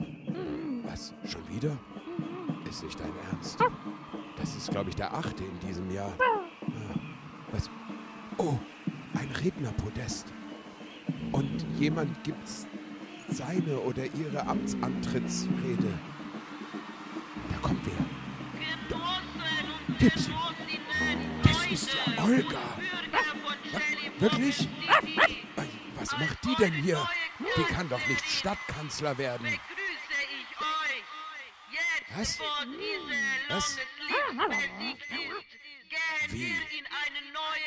Was, 0.85 1.13
schon 1.25 1.47
wieder? 1.51 1.77
Ist 2.69 2.83
nicht 2.83 2.99
dein 2.99 3.13
Ernst? 3.31 3.59
Das 4.39 4.57
ist, 4.57 4.71
glaube 4.71 4.89
ich, 4.89 4.97
der 4.97 5.13
achte 5.13 5.45
in 5.45 5.69
diesem 5.69 5.91
Jahr. 5.91 6.13
Ja. 6.19 7.01
Was? 7.53 7.71
Oh, 8.39 8.59
ein 9.15 9.31
Rednerpodest. 9.43 10.33
Und 11.33 11.67
jemand 11.79 12.25
gibt's 12.25 12.67
seine 13.29 13.79
oder 13.81 14.05
ihre 14.15 14.47
Amtsantrittsrede. 14.47 15.99
Da 17.51 17.59
kommt 17.61 17.81
wer. 17.85 18.07
Tipsy. 19.99 20.31
Olga. 22.27 22.79
Wirklich? 24.19 24.69
Ei, 25.57 25.69
Was 25.95 26.13
macht 26.13 26.45
die 26.45 26.55
denn 26.57 26.73
hier? 26.73 27.09
Die 27.57 27.63
kann 27.65 27.89
doch 27.89 28.05
nicht 28.09 28.25
Stadtkanzler 28.25 29.17
werden. 29.19 29.47
Was? 32.17 32.41
Was? 33.49 33.79
Wie? 36.31 36.55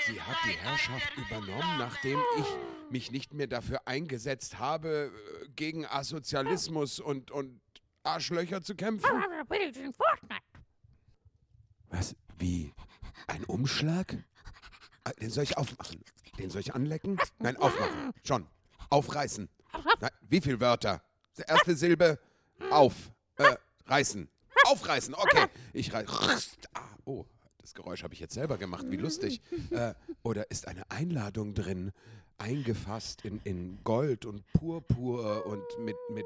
Sie 0.05 0.21
hat 0.21 0.37
die 0.45 0.57
Herrschaft 0.57 1.15
übernommen, 1.15 1.77
nachdem 1.77 2.19
ich 2.39 2.45
mich 2.89 3.11
nicht 3.11 3.33
mehr 3.33 3.47
dafür 3.47 3.87
eingesetzt 3.87 4.59
habe 4.59 5.11
äh, 5.13 5.49
gegen 5.55 5.85
Asozialismus 5.85 6.99
und, 6.99 7.31
und 7.31 7.61
Arschlöcher 8.03 8.61
zu 8.61 8.75
kämpfen? 8.75 9.23
Was? 11.89 12.15
Wie? 12.37 12.73
Ein 13.27 13.43
Umschlag? 13.45 14.17
Ah, 15.09 15.13
Den 15.19 15.29
soll 15.29 15.43
ich 15.43 15.57
aufmachen? 15.57 16.03
Den 16.37 16.49
soll 16.49 16.61
ich 16.61 16.73
anlecken? 16.75 17.17
Nein, 17.39 17.57
aufmachen. 17.57 18.11
Schon. 18.23 18.47
Aufreißen. 18.89 19.49
Nein, 19.99 20.11
wie 20.27 20.41
viele 20.41 20.59
Wörter? 20.59 21.01
Die 21.37 21.43
erste 21.47 21.75
Silbe. 21.75 22.19
Auf. 22.71 22.93
Äh, 23.37 23.55
reißen. 23.87 24.29
Aufreißen. 24.65 25.13
Okay. 25.15 25.47
Ich 25.73 25.93
reiß. 25.93 26.57
Ah, 26.73 26.81
oh, 27.05 27.25
das 27.59 27.73
Geräusch 27.73 28.03
habe 28.03 28.13
ich 28.13 28.19
jetzt 28.19 28.33
selber 28.33 28.57
gemacht. 28.57 28.85
Wie 28.89 28.97
lustig. 28.97 29.41
Äh, 29.71 29.93
oder 30.23 30.49
ist 30.51 30.67
eine 30.67 30.89
Einladung 30.91 31.53
drin? 31.53 31.91
Eingefasst 32.39 33.23
in, 33.25 33.39
in 33.43 33.77
Gold 33.83 34.25
und 34.25 34.43
Purpur 34.53 35.45
und 35.45 35.63
mit, 35.79 35.97
mit 36.09 36.25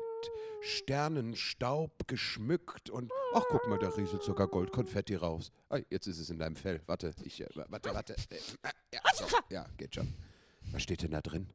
Sternenstaub 0.62 2.08
geschmückt 2.08 2.90
und 2.90 3.12
ach 3.34 3.44
guck 3.50 3.68
mal, 3.68 3.78
da 3.80 3.90
rieselt 3.90 4.24
sogar 4.24 4.48
Goldkonfetti 4.48 5.16
raus. 5.16 5.52
Ah, 5.70 5.80
jetzt 5.90 6.08
ist 6.08 6.20
es 6.20 6.30
in 6.30 6.40
deinem 6.40 6.56
Fell. 6.56 6.82
Warte, 6.86 7.14
ich 7.24 7.42
äh, 7.42 7.50
warte, 7.68 7.94
warte. 7.94 8.16
Äh, 8.30 8.36
äh, 8.36 8.72
ja, 8.94 9.02
so, 9.14 9.26
ja, 9.50 9.66
geht 9.76 9.96
schon. 9.96 10.14
Was 10.72 10.84
steht 10.84 11.02
denn 11.02 11.12
da 11.12 11.22
drin? 11.22 11.50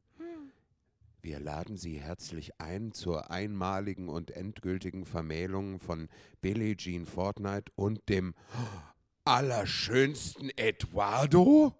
Wir 1.21 1.39
laden 1.39 1.75
Sie 1.75 1.99
herzlich 1.99 2.61
ein 2.61 2.93
zur 2.93 3.29
einmaligen 3.29 4.07
und 4.07 4.31
endgültigen 4.31 5.05
Vermählung 5.05 5.79
von 5.79 6.07
Billie 6.41 6.77
Jean 6.77 7.05
Fortnite 7.05 7.71
und 7.75 8.07
dem 8.07 8.35
allerschönsten 9.25 10.49
Eduardo? 10.55 11.75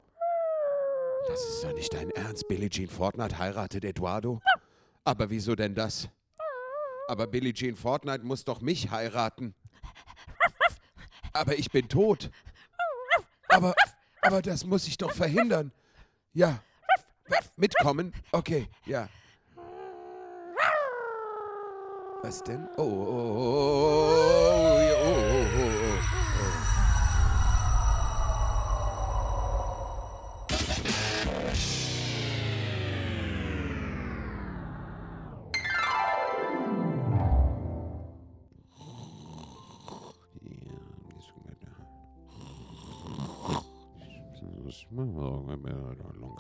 Das 1.30 1.48
ist 1.48 1.64
doch 1.64 1.74
nicht 1.74 1.94
dein 1.94 2.10
Ernst. 2.10 2.48
Billie 2.48 2.70
Jean 2.70 2.90
Fortnite 2.90 3.38
heiratet 3.38 3.86
Eduardo? 3.86 4.42
Aber 5.04 5.30
wieso 5.30 5.56
denn 5.56 5.76
das? 5.76 6.10
Aber 7.08 7.28
Billie 7.28 7.54
Jean 7.54 7.76
Fortnite 7.76 8.26
muss 8.26 8.44
doch 8.44 8.62
mich 8.62 8.90
heiraten. 8.90 9.54
Aber 11.32 11.56
ich 11.56 11.70
bin 11.70 11.88
tot. 11.88 12.32
Aber, 13.48 13.76
aber 14.24 14.42
das 14.42 14.66
muss 14.66 14.88
ich 14.88 14.98
doch 14.98 15.12
verhindern. 15.12 15.72
Ja. 16.34 16.64
Mitkommen? 17.56 18.12
Okay, 18.32 18.68
ja. 18.88 19.08
Was 22.24 22.44
denn? 22.44 22.68
Oh, 22.76 22.82
oh, 22.82 22.88
oh, 22.88 24.18
oh, 24.62 25.04
oh, 25.04 25.46
oh, 25.56 25.86
oh, 25.86 25.89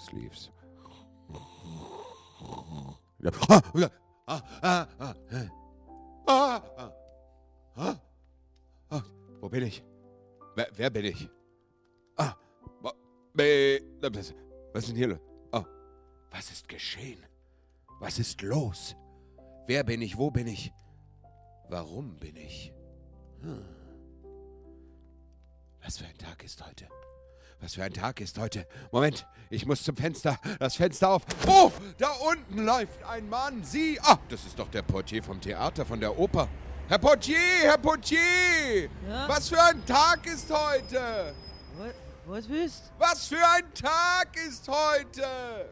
sleeves. 0.09 0.49
Ah. 1.31 1.85
Ah, 4.27 4.41
ah, 4.61 4.87
ah, 5.01 5.15
ah, 6.27 6.61
ah, 6.77 6.93
ah, 7.75 7.95
ah. 8.91 9.03
Wo 9.41 9.49
bin 9.49 9.63
ich? 9.63 9.83
Wer, 10.55 10.67
wer 10.75 10.89
bin 10.89 11.05
ich? 11.05 11.29
Ah, 12.17 12.35
was 13.33 14.83
ist 14.83 14.89
denn 14.89 14.95
hier? 14.95 15.19
Oh, 15.51 15.65
was 16.31 16.51
ist 16.51 16.67
geschehen? 16.67 17.25
Was 17.99 18.19
ist 18.19 18.41
los? 18.41 18.95
Wer 19.67 19.83
bin 19.83 20.01
ich? 20.01 20.17
Wo 20.17 20.31
bin 20.31 20.47
ich? 20.47 20.71
Warum 21.69 22.15
bin 22.17 22.35
ich? 22.35 22.73
Hm. 23.41 23.65
Was 25.83 25.97
für 25.97 26.05
ein 26.05 26.17
Tag 26.17 26.43
ist 26.43 26.65
heute? 26.65 26.87
Was 27.61 27.75
für 27.75 27.83
ein 27.83 27.93
Tag 27.93 28.21
ist 28.21 28.37
heute? 28.37 28.65
Moment, 28.89 29.27
ich 29.49 29.65
muss 29.65 29.83
zum 29.83 29.95
Fenster. 29.95 30.39
Das 30.59 30.77
Fenster 30.77 31.09
auf. 31.09 31.23
Oh, 31.45 31.71
da 31.97 32.11
unten 32.11 32.63
läuft 32.63 33.03
ein 33.03 33.27
Mann. 33.27 33.63
Sie. 33.65 33.99
Ah, 34.01 34.17
das 34.29 34.45
ist 34.45 34.57
doch 34.57 34.69
der 34.69 34.81
Portier 34.81 35.21
vom 35.21 35.41
Theater, 35.41 35.85
von 35.85 35.99
der 35.99 36.17
Oper. 36.17 36.47
Herr 36.87 36.99
Portier, 36.99 37.37
Herr 37.63 37.77
Portier! 37.77 38.85
Ja? 39.07 39.27
Was 39.27 39.49
für 39.49 39.61
ein 39.61 39.85
Tag 39.85 40.25
ist 40.25 40.49
heute? 40.49 41.35
Was, 41.77 41.93
was 42.25 42.49
willst 42.49 42.91
Was 42.97 43.27
für 43.27 43.35
ein 43.35 43.73
Tag 43.73 44.35
ist 44.47 44.67
heute? 44.67 45.69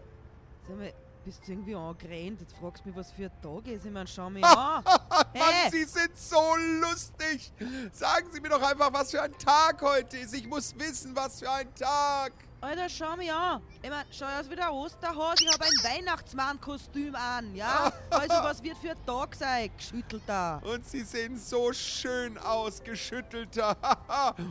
Sag 0.67 0.77
mal, 0.77 0.93
bist 1.27 1.45
du 1.45 1.51
irgendwie 1.51 1.75
angerannt? 1.75 2.39
Jetzt 2.39 2.55
fragst 2.57 2.85
du 2.85 2.87
mich, 2.87 2.97
was 2.97 3.11
für 3.11 3.25
ein 3.25 3.41
Tag 3.41 3.67
ist. 3.67 3.85
Ich 3.85 3.91
meine, 3.91 4.07
schau 4.07 4.29
mich 4.29 4.45
an. 4.45 4.81
Mann, 4.81 5.25
Hä? 5.33 5.69
Sie 5.69 5.83
sind 5.83 6.17
so 6.17 6.41
lustig. 6.79 7.51
Sagen 7.91 8.29
Sie 8.31 8.39
mir 8.39 8.47
doch 8.47 8.61
einfach, 8.61 8.93
was 8.93 9.11
für 9.11 9.21
ein 9.21 9.37
Tag 9.37 9.81
heute 9.81 10.19
ist. 10.19 10.33
Ich 10.33 10.47
muss 10.47 10.73
wissen, 10.79 11.13
was 11.13 11.39
für 11.39 11.51
ein 11.51 11.67
Tag. 11.75 12.31
Alter, 12.61 12.87
schau 12.87 13.17
mich 13.17 13.31
an. 13.31 13.61
Ich 13.83 13.89
mein, 13.89 14.05
schau 14.09 14.25
aus 14.25 14.49
wie 14.49 14.55
der 14.55 14.73
Osterhase. 14.73 15.43
Ich 15.43 15.53
habe 15.53 15.65
ein 15.65 15.97
Weihnachtsmannkostüm 15.97 17.13
an, 17.13 17.53
ja? 17.53 17.91
Also, 18.09 18.33
was 18.35 18.63
wird 18.63 18.77
für 18.77 18.91
ein 18.91 19.05
Tag 19.05 19.35
sein? 19.35 19.69
Geschüttelt 19.75 20.23
da. 20.25 20.61
Und 20.63 20.87
Sie 20.87 21.01
sehen 21.01 21.37
so 21.37 21.73
schön 21.73 22.37
aus, 22.37 22.81
geschüttelter 22.81 23.75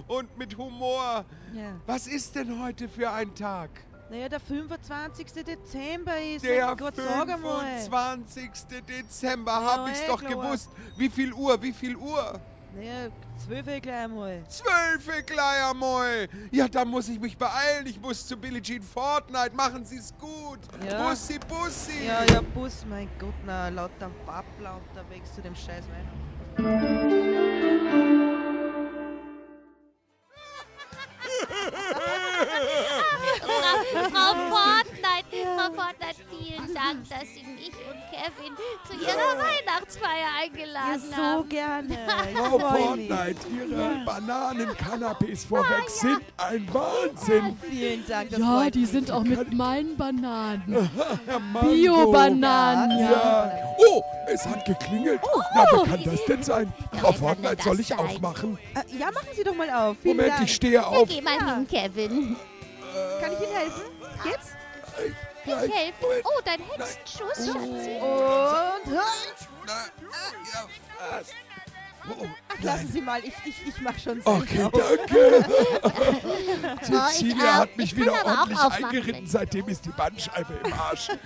und 0.09 0.37
mit 0.37 0.59
Humor. 0.59 1.25
Ja. 1.55 1.81
Was 1.87 2.07
ist 2.07 2.35
denn 2.35 2.63
heute 2.63 2.87
für 2.87 3.11
ein 3.11 3.35
Tag? 3.35 3.71
Naja, 4.09 4.29
der 4.29 4.41
25. 4.41 5.27
Dezember 5.45 6.21
ist. 6.21 6.45
Der 6.45 6.77
Gott, 6.77 6.95
sag 6.97 7.29
einmal. 7.29 7.61
25. 7.81 8.51
Dezember, 8.89 9.53
Ja, 9.53 9.65
hab 9.77 9.89
ich's 9.89 10.01
eh 10.03 10.07
doch 10.07 10.21
klar. 10.21 10.31
gewusst. 10.31 10.71
Wie 10.97 11.09
viel 11.09 11.33
Uhr, 11.33 11.61
wie 11.61 11.73
viel 11.73 11.97
Uhr? 11.97 12.41
Naja, 12.77 13.09
zwölf 13.45 13.67
Uhr 13.67 13.81
gleich 13.81 14.05
einmal. 14.05 14.45
Zwölfe 14.49 15.23
gleich 15.25 15.65
einmal. 15.71 16.29
Ja, 16.53 16.69
da 16.69 16.85
muss 16.85 17.09
ich 17.09 17.19
mich 17.19 17.37
beeilen. 17.37 17.87
Ich 17.87 17.99
muss 18.01 18.27
zu 18.27 18.37
Billie 18.37 18.61
Jean 18.63 18.83
Fortnite. 18.83 19.57
Machen 19.57 19.85
Sie's 19.85 20.13
gut. 20.19 20.61
Ja. 20.87 21.09
Bussi, 21.09 21.39
Bussi. 21.49 22.07
Ja, 22.07 22.23
ja, 22.25 22.41
Bus, 22.55 22.85
mein 22.89 23.09
Gott, 23.19 23.35
na, 23.45 23.71
lauter 23.71 24.11
Babbler 24.27 24.79
unterwegs 24.89 25.35
zu 25.35 25.41
dem 25.41 25.55
Scheiß 25.57 25.85
Weihnachten. 25.89 27.36
Fortnite, 35.75 35.77
Frau 35.77 35.83
Fortnite, 35.83 36.23
vielen 36.31 36.75
Dank, 36.75 37.09
dass 37.09 37.29
Sie 37.35 37.43
mich 37.45 37.73
und 37.73 38.01
Kevin 38.11 38.57
zu 38.87 38.93
Ihrer 38.95 39.39
Weihnachtsfeier 39.39 40.11
Ja, 40.21 40.43
eingeladen 40.45 41.03
so 41.11 41.17
haben. 41.17 41.49
gerne. 41.49 41.99
Ich 42.31 42.37
Frau. 42.39 42.59
Fortnite, 42.59 43.37
Ihre 43.55 44.05
Bananenkanapés 44.05 45.47
vorweg 45.47 45.89
sind 45.89 46.21
ein 46.37 46.69
Wahnsinn. 46.73 47.57
Vielen 47.69 48.07
Dank, 48.07 48.31
das 48.31 48.39
Ja, 48.39 48.71
die 48.71 48.79
mich. 48.81 48.91
sind 48.91 49.11
auch 49.11 49.23
mit 49.23 49.53
meinen 49.53 49.97
Bananen. 49.97 50.91
Bio-Bananen, 51.61 52.99
ja. 52.99 53.11
Ja. 53.11 53.53
Oh, 53.79 54.03
es 54.29 54.47
hat 54.47 54.65
geklingelt. 54.65 55.21
Na, 55.55 55.65
wer 55.71 55.85
kann 55.85 56.05
das 56.05 56.25
denn 56.25 56.43
sein? 56.43 56.73
Frau 57.01 57.13
Fortnite, 57.13 57.63
soll 57.63 57.81
ich 57.81 57.89
sein? 57.89 57.99
aufmachen? 57.99 58.59
Äh, 58.75 58.99
ja, 58.99 59.07
machen 59.07 59.29
Sie 59.35 59.45
doch 59.45 59.55
mal 59.55 59.71
auf. 59.71 59.97
Vielen 60.03 60.17
Moment, 60.17 60.35
Dank. 60.37 60.49
ich 60.49 60.55
stehe 60.55 60.87
auf. 60.87 61.09
geh 61.09 61.21
mal 61.21 61.33
hin, 61.39 61.67
Kevin. 61.69 62.37
Kann 63.21 63.33
ich 63.33 63.41
Ihnen 63.41 63.57
helfen? 63.57 63.83
Geht's? 65.47 65.59
Gleich. 65.65 65.73
Helfen. 65.75 66.07
Oh, 66.25 66.41
dein 66.45 66.61
Hexenschuss, 66.61 67.47
Schatzi. 67.47 68.01
Und 68.01 68.93
Na, 69.67 69.85
ja, 70.53 70.69
fast. 71.11 71.35
Oh, 72.09 72.25
Ach, 72.49 72.63
lassen 72.63 72.93
Sie 72.93 73.01
mal, 73.01 73.19
ich, 73.25 73.35
ich, 73.45 73.67
ich 73.67 73.81
mach 73.81 73.99
schon 73.99 74.23
selbst 74.23 74.29
Okay, 74.29 74.63
auf. 74.63 74.71
danke. 74.71 75.45
Oh, 76.89 77.09
ich 77.11 77.17
Cecilia 77.17 77.55
hat 77.55 77.77
mich 77.77 77.93
Ich 77.93 77.99
wieder 77.99 78.25
ordentlich 78.25 78.59
eingeritten. 78.61 79.27
Seitdem 79.27 79.69
ist 79.69 79.85
die 79.85 79.91
Bandscheibe 79.91 80.55
im 80.65 80.73
Arsch. 80.73 81.09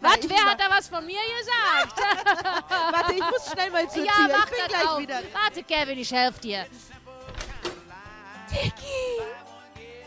Was, 0.00 0.18
wer 0.28 0.44
hat 0.44 0.58
da 0.60 0.70
was 0.70 0.88
von 0.88 1.04
mir 1.04 1.20
gesagt? 1.38 2.00
Warte, 2.92 3.12
ich 3.12 3.20
muss 3.20 3.50
schnell 3.52 3.70
mal 3.70 3.88
zur 3.90 4.04
ja, 4.04 4.12
Tür. 4.12 4.28
mach 4.32 4.44
ich 4.46 4.50
bin 4.50 4.58
das 4.60 4.68
gleich 4.68 4.88
auf. 4.88 4.98
wieder. 5.00 5.20
Warte, 5.32 5.62
Kevin, 5.62 5.98
ich 5.98 6.10
helfe 6.10 6.40
dir. 6.40 6.66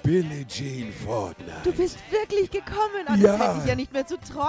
Billie 0.07 0.47
Jean 0.47 0.93
Fortnite. 1.05 1.51
Du 1.65 1.73
bist 1.73 1.97
wirklich 2.09 2.49
gekommen. 2.49 3.05
An 3.07 3.19
Ja. 3.19 3.33
hätte 3.37 3.59
ich 3.61 3.65
ja 3.67 3.75
nicht 3.75 3.91
mehr 3.91 4.07
zu 4.07 4.17
träumen 4.17 4.47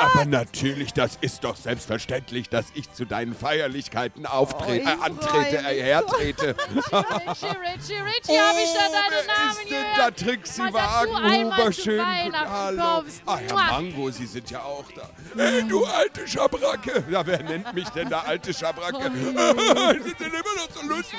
Aber 0.00 0.12
gewagt. 0.14 0.30
natürlich, 0.30 0.94
das 0.94 1.18
ist 1.20 1.44
doch 1.44 1.56
selbstverständlich, 1.56 2.48
dass 2.48 2.64
ich 2.72 2.90
zu 2.90 3.04
deinen 3.04 3.34
Feierlichkeiten 3.34 4.24
auftrete, 4.24 4.86
Oh, 4.86 5.02
äh, 5.02 5.04
antrete, 5.04 5.56
äh, 5.58 5.82
hertrete. 5.82 6.56
Richie, 6.66 6.86
Richie, 6.94 8.00
Richie, 8.00 8.38
hab 8.38 8.56
ich 8.56 8.72
da 8.72 8.88
deinen 8.88 9.10
wer 9.10 9.26
Namen 9.26 9.50
ist 9.60 9.70
denn 9.70 9.84
da 9.98 10.10
Trixie 10.10 10.72
Wagen? 10.72 11.10
du 11.12 11.16
einmal 11.18 11.60
Huber, 11.60 11.72
zu 11.72 11.82
schön, 11.82 11.98
Weihnachten 11.98 12.50
hallo. 12.50 13.04
Ah, 13.26 13.36
Herr. 13.36 13.54
Mango, 13.54 14.10
Sie 14.10 14.26
sind 14.26 14.50
ja 14.50 14.62
auch 14.62 14.90
da. 14.96 15.10
Hey, 15.36 15.64
du 15.68 15.84
alte 15.84 16.26
Schabracke. 16.26 17.04
Ja, 17.10 17.26
wer 17.26 17.42
nennt 17.42 17.74
mich 17.74 17.90
denn 17.90 18.08
da 18.08 18.20
alte 18.20 18.54
Schabracke? 18.54 19.10
Sie 19.12 19.20
sind 20.02 20.20
denn 20.20 20.28
immer 20.28 20.54
noch 20.56 20.70
so 20.74 20.86
lustig. 20.88 21.18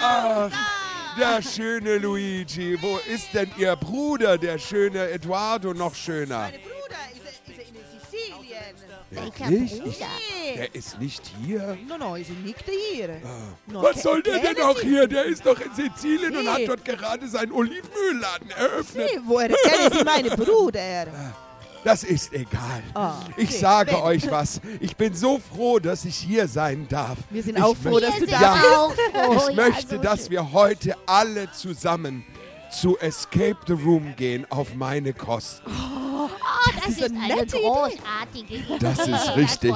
Ach, 0.00 0.50
der 1.18 1.42
schöne 1.42 1.98
Luigi. 1.98 2.78
Wo 2.80 2.98
ist 3.12 3.32
denn 3.34 3.50
Ihr 3.58 3.76
Bruder, 3.76 4.38
der 4.38 4.58
schöne 4.58 5.10
Eduardo, 5.10 5.74
noch 5.74 5.94
schöner? 5.94 6.38
Mein 6.50 6.52
Bruder 6.52 7.00
ist, 7.12 7.48
ist 7.48 7.68
in 7.68 7.76
Sizilien. 8.00 8.74
Wirklich? 9.10 9.80
Bruder? 9.80 10.06
Der 10.56 10.74
ist 10.74 11.00
nicht 11.00 11.22
hier. 11.44 11.78
No, 11.88 11.96
no, 11.98 12.16
ist 12.16 12.30
nicht 12.30 12.64
hier. 12.92 13.20
No, 13.66 13.82
Was 13.82 14.02
soll 14.02 14.22
der 14.22 14.38
denn 14.40 14.60
auch 14.62 14.80
hier? 14.80 15.06
Der 15.06 15.24
ist 15.24 15.44
doch 15.44 15.60
in 15.60 15.74
Sizilien 15.74 16.36
und 16.36 16.44
Nee. 16.44 16.50
hat 16.50 16.68
dort 16.68 16.84
gerade 16.84 17.28
seinen 17.28 17.52
Olivenölladen 17.52 18.50
eröffnet. 18.50 19.10
Sie, 19.12 19.20
woher 19.24 19.48
kennen 19.48 19.92
Sie 19.92 20.04
meine 20.04 20.30
Bruder? 20.30 21.06
Das 21.84 22.02
ist 22.04 22.32
egal. 22.32 22.82
Ah, 22.94 23.14
Ich 23.36 23.48
okay. 23.50 23.58
sage 23.58 23.92
Wenn- 23.92 24.00
euch 24.02 24.30
was. 24.30 24.60
Ich 24.80 24.96
bin 24.96 25.14
so 25.14 25.38
froh, 25.38 25.78
dass 25.78 26.04
ich 26.04 26.16
hier 26.16 26.48
sein 26.48 26.86
darf. 26.88 27.18
Wir 27.30 27.42
sind 27.42 27.56
ich 27.58 27.62
auch 27.62 27.76
froh, 27.76 27.90
möchte- 28.00 28.06
dass 28.06 28.18
du 28.18 28.26
da 28.26 28.52
bist. 28.54 28.64
auch 28.76 28.92
froh. 28.92 29.48
Ich 29.50 29.56
ja, 29.56 29.68
möchte, 29.68 29.96
so 29.96 30.02
dass 30.02 30.20
schön. 30.22 30.30
wir 30.30 30.52
heute 30.52 30.96
alle 31.06 31.50
zusammen 31.52 32.24
zu 32.70 32.98
Escape 32.98 33.56
the 33.66 33.72
Room 33.72 34.14
gehen 34.16 34.44
auf 34.50 34.74
meine 34.74 35.14
Kosten. 35.14 35.70
Oh, 35.70 36.28
das 36.76 36.88
ist 36.88 37.00
ist, 37.00 37.10
eine 37.12 37.20
eine 37.34 37.46
großartige 37.46 38.54
Idee. 38.54 38.64
Das 38.80 38.98
ist 38.98 39.08
Das 39.08 39.36
richtig. 39.36 39.70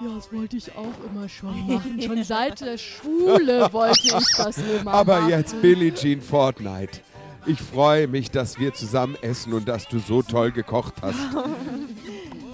Ja, 0.00 0.08
das 0.16 0.32
wollte 0.32 0.56
ich 0.56 0.70
auch 0.76 1.10
immer 1.10 1.28
schon 1.28 1.66
machen. 1.66 2.00
Schon 2.02 2.24
seit 2.24 2.60
der 2.60 2.76
Schule 2.76 3.72
wollte 3.72 4.00
ich 4.18 4.36
das 4.36 4.58
immer 4.58 4.92
Aber 4.92 5.20
machen. 5.20 5.30
jetzt 5.30 5.60
Billie 5.62 5.94
Jean 5.94 6.20
Fortnite. 6.20 7.00
Ich 7.46 7.60
freue 7.60 8.06
mich, 8.06 8.30
dass 8.30 8.58
wir 8.58 8.72
zusammen 8.72 9.16
essen 9.20 9.52
und 9.52 9.68
dass 9.68 9.88
du 9.88 9.98
so 9.98 10.22
toll 10.22 10.52
gekocht 10.52 10.94
hast. 11.02 11.18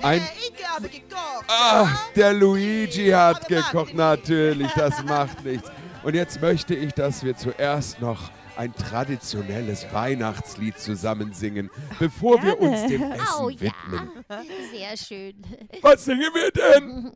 Ein 0.03 0.23
Ich 0.39 0.67
habe 0.67 0.89
gekocht. 0.89 1.45
Ah, 1.49 1.89
der 2.17 2.33
Luigi 2.33 3.09
hat 3.09 3.49
gekocht. 3.49 3.95
Natürlich, 3.95 4.71
das 4.73 5.03
macht 5.05 5.45
nichts. 5.45 5.71
Und 6.03 6.15
jetzt 6.15 6.41
möchte 6.41 6.75
ich, 6.75 6.93
dass 6.93 7.23
wir 7.25 7.37
zuerst 7.37 8.01
noch 8.01 8.31
ein 8.57 8.75
traditionelles 8.75 9.87
Weihnachtslied 9.93 10.79
zusammen 10.79 11.33
singen, 11.33 11.71
bevor 11.99 12.43
wir 12.43 12.61
uns 12.61 12.87
dem 12.89 13.03
Essen 13.13 13.25
Oh 13.41 13.49
ja, 13.51 13.61
widmen. 13.61 14.11
sehr 14.73 14.97
schön. 14.97 15.35
Was 15.81 16.05
singen 16.05 16.31
wir 16.35 16.51
denn? 16.51 17.13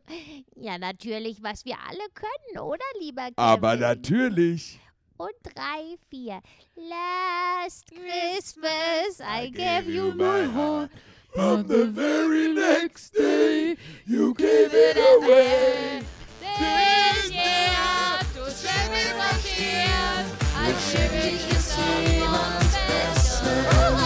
Ja, 0.55 0.77
natürlich, 0.77 1.43
was 1.43 1.65
wir 1.65 1.75
alle 1.89 1.99
können, 2.13 2.63
oder, 2.65 2.83
lieber 3.01 3.23
Kevin? 3.23 3.33
Aber 3.35 3.75
natürlich. 3.75 4.79
Und 5.17 5.31
drei, 5.43 5.97
vier. 6.09 6.41
Last 6.75 7.87
Christmas 7.87 9.19
I 9.19 9.49
gave 9.49 9.87
you 9.87 10.11
my 10.13 10.43
heart. 10.45 10.89
On 11.37 11.67
the 11.67 11.85
very 11.85 12.53
next 12.53 13.15
day, 13.15 13.75
you 14.05 14.33
gave 14.35 14.71
it 14.73 14.97
away. 14.97 16.01
This 16.39 17.31
year, 17.31 18.19
to 18.33 18.51
share 18.51 18.89
with 18.91 19.15
my 19.17 19.33
tears, 19.41 20.27
I'm 20.55 20.77
sharing 20.77 21.35
you 21.35 21.59
someone 21.59 22.61
special. 22.69 23.97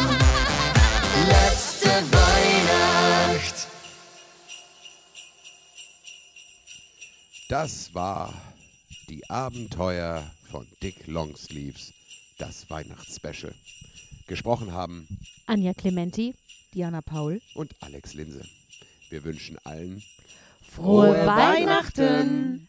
Letzte 1.27 1.89
Weihnacht. 2.11 3.67
Das 7.49 7.93
war 7.93 8.33
die 9.09 9.29
Abenteuer 9.29 10.23
von 10.49 10.67
Dick 10.81 11.07
Longsleeves, 11.07 11.93
das 12.37 12.69
Weihnachtsspecial. 12.69 13.53
Gesprochen 14.27 14.71
haben 14.73 15.07
Anja 15.45 15.73
Clementi, 15.73 16.35
Diana 16.73 17.01
Paul. 17.01 17.41
und 17.55 17.75
Alex 17.81 18.13
Linse. 18.13 18.43
Wir 19.09 19.23
wünschen 19.23 19.57
allen 19.63 20.03
frohe 20.69 21.25
Weihnachten. 21.25 22.67